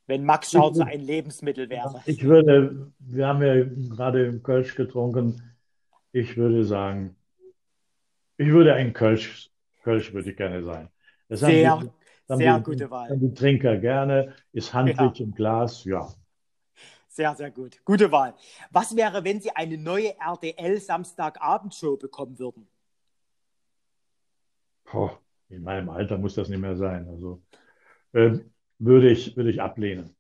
Wenn 0.07 0.25
Max 0.25 0.53
Schauzer 0.53 0.87
ein 0.87 1.01
Lebensmittel 1.01 1.69
wäre. 1.69 2.01
Ich 2.07 2.23
würde, 2.23 2.93
wir 3.01 3.27
haben 3.27 3.43
ja 3.43 3.65
gerade 3.95 4.27
im 4.27 4.43
Kölsch 4.45 4.77
getrunken, 4.77 5.43
ich 6.13 6.37
würde 6.37 6.65
sagen, 6.65 7.17
ich 8.37 8.49
würde 8.49 8.75
ein 8.75 8.93
Kölsch, 8.93 9.51
Kölsch 9.83 10.13
würde 10.15 10.31
ich 10.31 10.37
gerne 10.37 10.63
sein. 10.63 10.89
Das 11.29 11.41
Sehr 11.41 11.83
sehr 12.37 12.59
die, 12.59 12.63
gute 12.63 12.91
Wahl. 12.91 13.17
Die 13.19 13.35
Trinker 13.35 13.79
gerne, 13.79 14.35
ist 14.53 14.75
handlich 14.75 15.19
ja. 15.19 15.25
im 15.25 15.35
Glas, 15.35 15.85
ja. 15.85 16.09
Sehr, 17.09 17.35
sehr 17.35 17.51
gut. 17.51 17.85
Gute 17.85 18.13
Wahl. 18.13 18.35
Was 18.71 18.95
wäre, 18.95 19.25
wenn 19.25 19.41
Sie 19.41 19.51
eine 19.51 19.77
neue 19.77 20.15
RTL 20.21 20.79
Samstagabendshow 20.79 21.97
bekommen 21.97 22.39
würden? 22.39 22.69
Boah, 24.85 25.19
in 25.49 25.63
meinem 25.63 25.89
Alter 25.89 26.19
muss 26.19 26.35
das 26.35 26.49
nicht 26.49 26.61
mehr 26.61 26.77
sein. 26.77 27.09
Also 27.09 27.43
äh, 28.13 28.39
würde, 28.79 29.11
ich, 29.11 29.37
würde 29.37 29.51
ich 29.51 29.61
ablehnen. 29.61 30.15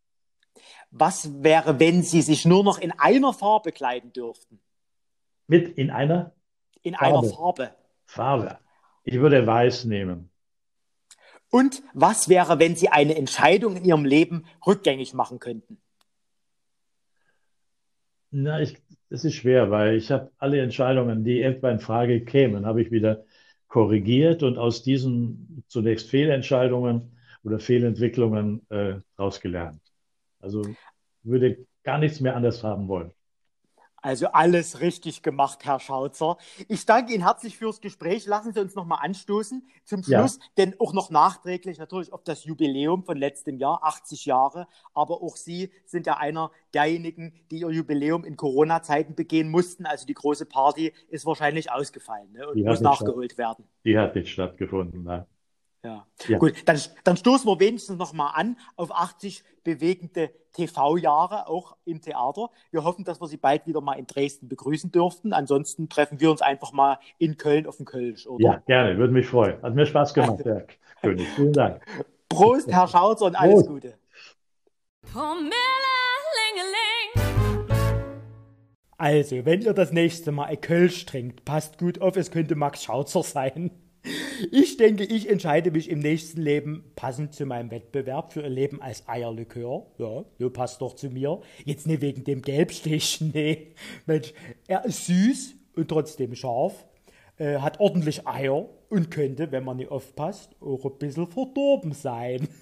Was 0.90 1.42
wäre, 1.42 1.78
wenn 1.78 2.02
Sie 2.02 2.22
sich 2.22 2.44
nur 2.44 2.64
noch 2.64 2.78
in 2.78 2.92
einer 2.92 3.32
Farbe 3.32 3.70
kleiden 3.70 4.12
dürften? 4.12 4.58
Mit 5.46 5.78
in 5.78 5.90
einer? 5.90 6.32
In 6.82 6.94
Farbe. 6.94 7.18
einer 7.18 7.28
Farbe. 7.28 7.70
Farbe. 8.06 8.58
Ich 9.04 9.20
würde 9.20 9.46
weiß 9.46 9.84
nehmen. 9.84 10.30
Und 11.50 11.82
was 11.94 12.28
wäre, 12.28 12.58
wenn 12.58 12.76
Sie 12.76 12.88
eine 12.88 13.16
Entscheidung 13.16 13.76
in 13.76 13.84
Ihrem 13.84 14.04
Leben 14.04 14.44
rückgängig 14.66 15.14
machen 15.14 15.38
könnten? 15.38 15.78
Na, 18.30 18.60
ich, 18.60 18.76
das 19.08 19.24
ist 19.24 19.34
schwer, 19.34 19.70
weil 19.70 19.96
ich 19.96 20.10
habe 20.10 20.30
alle 20.38 20.60
Entscheidungen, 20.60 21.24
die 21.24 21.40
etwa 21.40 21.70
in 21.70 21.80
Frage 21.80 22.24
kämen, 22.24 22.66
habe 22.66 22.82
ich 22.82 22.90
wieder 22.90 23.24
korrigiert 23.68 24.42
und 24.42 24.58
aus 24.58 24.82
diesen 24.82 25.64
zunächst 25.68 26.10
Fehlentscheidungen 26.10 27.16
oder 27.42 27.58
Fehlentwicklungen 27.58 28.66
äh, 28.70 28.96
daraus 29.16 29.40
gelernt. 29.40 29.80
Also 30.40 30.62
würde 31.22 31.66
gar 31.82 31.98
nichts 31.98 32.20
mehr 32.20 32.36
anders 32.36 32.62
haben 32.62 32.88
wollen. 32.88 33.12
Also 34.00 34.28
alles 34.28 34.80
richtig 34.80 35.22
gemacht, 35.22 35.64
Herr 35.64 35.80
Schauzer. 35.80 36.36
Ich 36.68 36.86
danke 36.86 37.12
Ihnen 37.12 37.24
herzlich 37.24 37.58
fürs 37.58 37.80
Gespräch. 37.80 38.26
Lassen 38.26 38.52
Sie 38.52 38.60
uns 38.60 38.74
nochmal 38.74 39.00
anstoßen 39.02 39.66
zum 39.84 40.02
Schluss, 40.02 40.36
ja. 40.36 40.46
denn 40.56 40.74
auch 40.78 40.92
noch 40.92 41.10
nachträglich 41.10 41.78
natürlich 41.78 42.12
auf 42.12 42.22
das 42.22 42.44
Jubiläum 42.44 43.04
von 43.04 43.16
letztem 43.16 43.58
Jahr, 43.58 43.80
80 43.82 44.26
Jahre. 44.26 44.68
Aber 44.94 45.22
auch 45.22 45.36
Sie 45.36 45.72
sind 45.84 46.06
ja 46.06 46.16
einer 46.16 46.52
derjenigen, 46.74 47.32
die 47.50 47.60
ihr 47.60 47.70
Jubiläum 47.70 48.24
in 48.24 48.36
Corona-Zeiten 48.36 49.14
begehen 49.14 49.50
mussten. 49.50 49.84
Also 49.84 50.06
die 50.06 50.14
große 50.14 50.46
Party 50.46 50.92
ist 51.08 51.26
wahrscheinlich 51.26 51.72
ausgefallen 51.72 52.32
ne, 52.32 52.48
und 52.48 52.62
muss 52.62 52.80
nachgeholt 52.80 53.36
werden. 53.36 53.64
Die 53.84 53.98
hat 53.98 54.14
nicht 54.14 54.30
stattgefunden. 54.30 55.02
Ne? 55.02 55.26
Ja. 55.84 56.06
ja. 56.26 56.38
Gut, 56.38 56.54
dann, 56.66 56.78
dann 57.04 57.16
stoßen 57.16 57.46
wir 57.46 57.60
wenigstens 57.60 57.98
nochmal 57.98 58.32
an 58.34 58.56
auf 58.76 58.90
80 58.90 59.44
bewegende 59.62 60.30
TV-Jahre, 60.52 61.46
auch 61.46 61.76
im 61.84 62.00
Theater. 62.00 62.50
Wir 62.70 62.82
hoffen, 62.84 63.04
dass 63.04 63.20
wir 63.20 63.28
Sie 63.28 63.36
bald 63.36 63.66
wieder 63.66 63.80
mal 63.80 63.94
in 63.94 64.06
Dresden 64.06 64.48
begrüßen 64.48 64.90
dürften. 64.90 65.32
Ansonsten 65.32 65.88
treffen 65.88 66.20
wir 66.20 66.30
uns 66.30 66.42
einfach 66.42 66.72
mal 66.72 66.98
in 67.18 67.36
Köln 67.36 67.66
auf 67.66 67.76
dem 67.76 67.86
Kölsch, 67.86 68.26
oder? 68.26 68.44
Ja, 68.44 68.62
gerne, 68.66 68.98
würde 68.98 69.12
mich 69.12 69.26
freuen. 69.26 69.62
Hat 69.62 69.74
mir 69.74 69.86
Spaß 69.86 70.14
gemacht, 70.14 70.44
Herr 70.44 70.66
König. 71.00 71.28
Vielen 71.36 71.52
Dank. 71.52 71.80
Prost, 72.28 72.70
Herr 72.70 72.88
Schauzer, 72.88 73.26
und 73.26 73.36
alles 73.36 73.54
Prost. 73.54 73.68
Gute. 73.68 73.98
Also, 78.96 79.44
wenn 79.44 79.62
ihr 79.62 79.74
das 79.74 79.92
nächste 79.92 80.32
Mal 80.32 80.46
ein 80.46 80.60
Kölsch 80.60 81.06
trinkt, 81.06 81.44
passt 81.44 81.78
gut 81.78 82.00
auf, 82.00 82.16
es 82.16 82.32
könnte 82.32 82.56
Max 82.56 82.82
Schauzer 82.82 83.22
sein. 83.22 83.70
Ich 84.50 84.76
denke, 84.76 85.04
ich 85.04 85.28
entscheide 85.28 85.70
mich 85.70 85.90
im 85.90 85.98
nächsten 85.98 86.40
Leben 86.40 86.84
passend 86.96 87.34
zu 87.34 87.46
meinem 87.46 87.70
Wettbewerb 87.70 88.32
für 88.32 88.44
ein 88.44 88.52
Leben 88.52 88.80
als 88.80 89.08
Eierlikör. 89.08 89.86
Ja, 89.98 90.24
so 90.38 90.50
passt 90.50 90.80
doch 90.80 90.94
zu 90.94 91.10
mir. 91.10 91.40
Jetzt 91.64 91.86
nicht 91.86 92.00
wegen 92.00 92.24
dem 92.24 92.42
Gelbstich, 92.42 93.20
nee. 93.34 93.74
Mensch, 94.06 94.32
er 94.66 94.84
ist 94.84 95.06
süß 95.06 95.54
und 95.76 95.88
trotzdem 95.88 96.34
scharf, 96.34 96.86
äh, 97.38 97.58
hat 97.58 97.80
ordentlich 97.80 98.26
Eier 98.26 98.68
und 98.88 99.10
könnte, 99.10 99.52
wenn 99.52 99.64
man 99.64 99.76
nicht 99.76 99.90
aufpasst, 99.90 100.56
auch 100.60 100.84
ein 100.84 100.98
bisschen 100.98 101.26
verdorben 101.26 101.92
sein. 101.92 102.48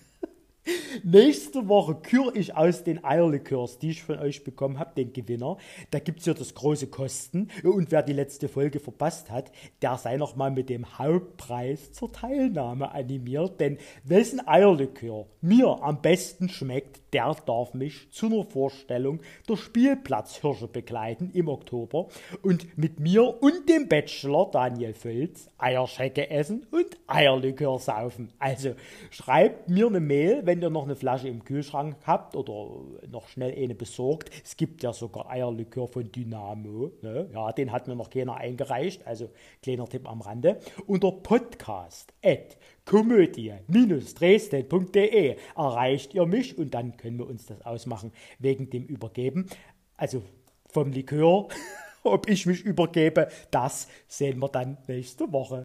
Nächste 1.04 1.68
Woche 1.68 1.94
küre 1.94 2.32
ich 2.34 2.56
aus 2.56 2.82
den 2.82 3.04
Eierlikörs, 3.04 3.78
die 3.78 3.90
ich 3.90 4.02
von 4.02 4.18
euch 4.18 4.44
bekommen 4.44 4.78
habe, 4.78 4.94
den 4.96 5.12
Gewinner. 5.12 5.56
Da 5.90 5.98
gibt 5.98 6.20
es 6.20 6.26
ja 6.26 6.34
das 6.34 6.54
große 6.54 6.88
Kosten. 6.88 7.48
Und 7.62 7.90
wer 7.90 8.02
die 8.02 8.12
letzte 8.12 8.48
Folge 8.48 8.80
verpasst 8.80 9.30
hat, 9.30 9.52
der 9.82 9.98
sei 9.98 10.16
nochmal 10.16 10.50
mit 10.50 10.68
dem 10.68 10.98
Hauptpreis 10.98 11.92
zur 11.92 12.12
Teilnahme 12.12 12.92
animiert. 12.92 13.60
Denn 13.60 13.78
wessen 14.04 14.46
Eierlikör 14.46 15.26
mir 15.40 15.82
am 15.82 16.02
besten 16.02 16.48
schmeckt, 16.48 17.00
der 17.12 17.36
darf 17.46 17.72
mich 17.72 18.10
zu 18.10 18.26
einer 18.26 18.44
Vorstellung 18.44 19.20
der 19.48 19.56
Spielplatzhirsche 19.56 20.68
begleiten 20.68 21.30
im 21.32 21.48
Oktober 21.48 22.08
und 22.42 22.76
mit 22.76 23.00
mir 23.00 23.42
und 23.42 23.68
dem 23.68 23.88
Bachelor 23.88 24.50
Daniel 24.50 24.92
Völz 24.92 25.48
Eierschecke 25.58 26.30
essen 26.30 26.66
und 26.70 26.98
Eierlikör 27.06 27.78
saufen. 27.78 28.32
Also 28.38 28.74
schreibt 29.10 29.70
mir 29.70 29.86
eine 29.86 30.00
Mail, 30.00 30.44
wenn 30.57 30.62
ihr 30.62 30.70
noch 30.70 30.84
eine 30.84 30.96
Flasche 30.96 31.28
im 31.28 31.44
Kühlschrank 31.44 31.96
habt 32.07 32.34
oder 32.34 32.80
noch 33.11 33.28
schnell 33.28 33.54
eine 33.54 33.74
besorgt. 33.74 34.30
Es 34.42 34.57
gibt 34.57 34.82
ja 34.82 34.94
sogar 34.94 35.30
Eierlikör 35.30 35.86
von 35.86 36.11
Dynamo. 36.11 36.92
Ne? 37.02 37.28
Ja, 37.34 37.52
den 37.52 37.72
hat 37.72 37.88
mir 37.88 37.94
noch 37.94 38.09
keiner 38.09 38.36
eingereicht. 38.36 39.07
Also 39.07 39.28
kleiner 39.62 39.86
Tipp 39.86 40.09
am 40.09 40.22
Rande. 40.22 40.59
Unter 40.86 41.12
podcast 41.12 42.14
at 42.24 42.57
komödie-dresden.de 42.86 45.36
erreicht 45.54 46.14
ihr 46.14 46.24
mich 46.24 46.57
und 46.57 46.72
dann 46.72 46.96
können 46.96 47.18
wir 47.18 47.28
uns 47.28 47.44
das 47.44 47.61
ausmachen 47.61 48.12
wegen 48.38 48.70
dem 48.70 48.86
Übergeben. 48.86 49.50
Also 49.98 50.22
vom 50.70 50.90
Likör, 50.90 51.48
ob 52.02 52.30
ich 52.30 52.46
mich 52.46 52.62
übergebe, 52.62 53.28
das 53.50 53.88
sehen 54.09 54.38
wir 54.38 54.48
dann 54.48 54.78
nächste 54.86 55.30
Woche. 55.32 55.64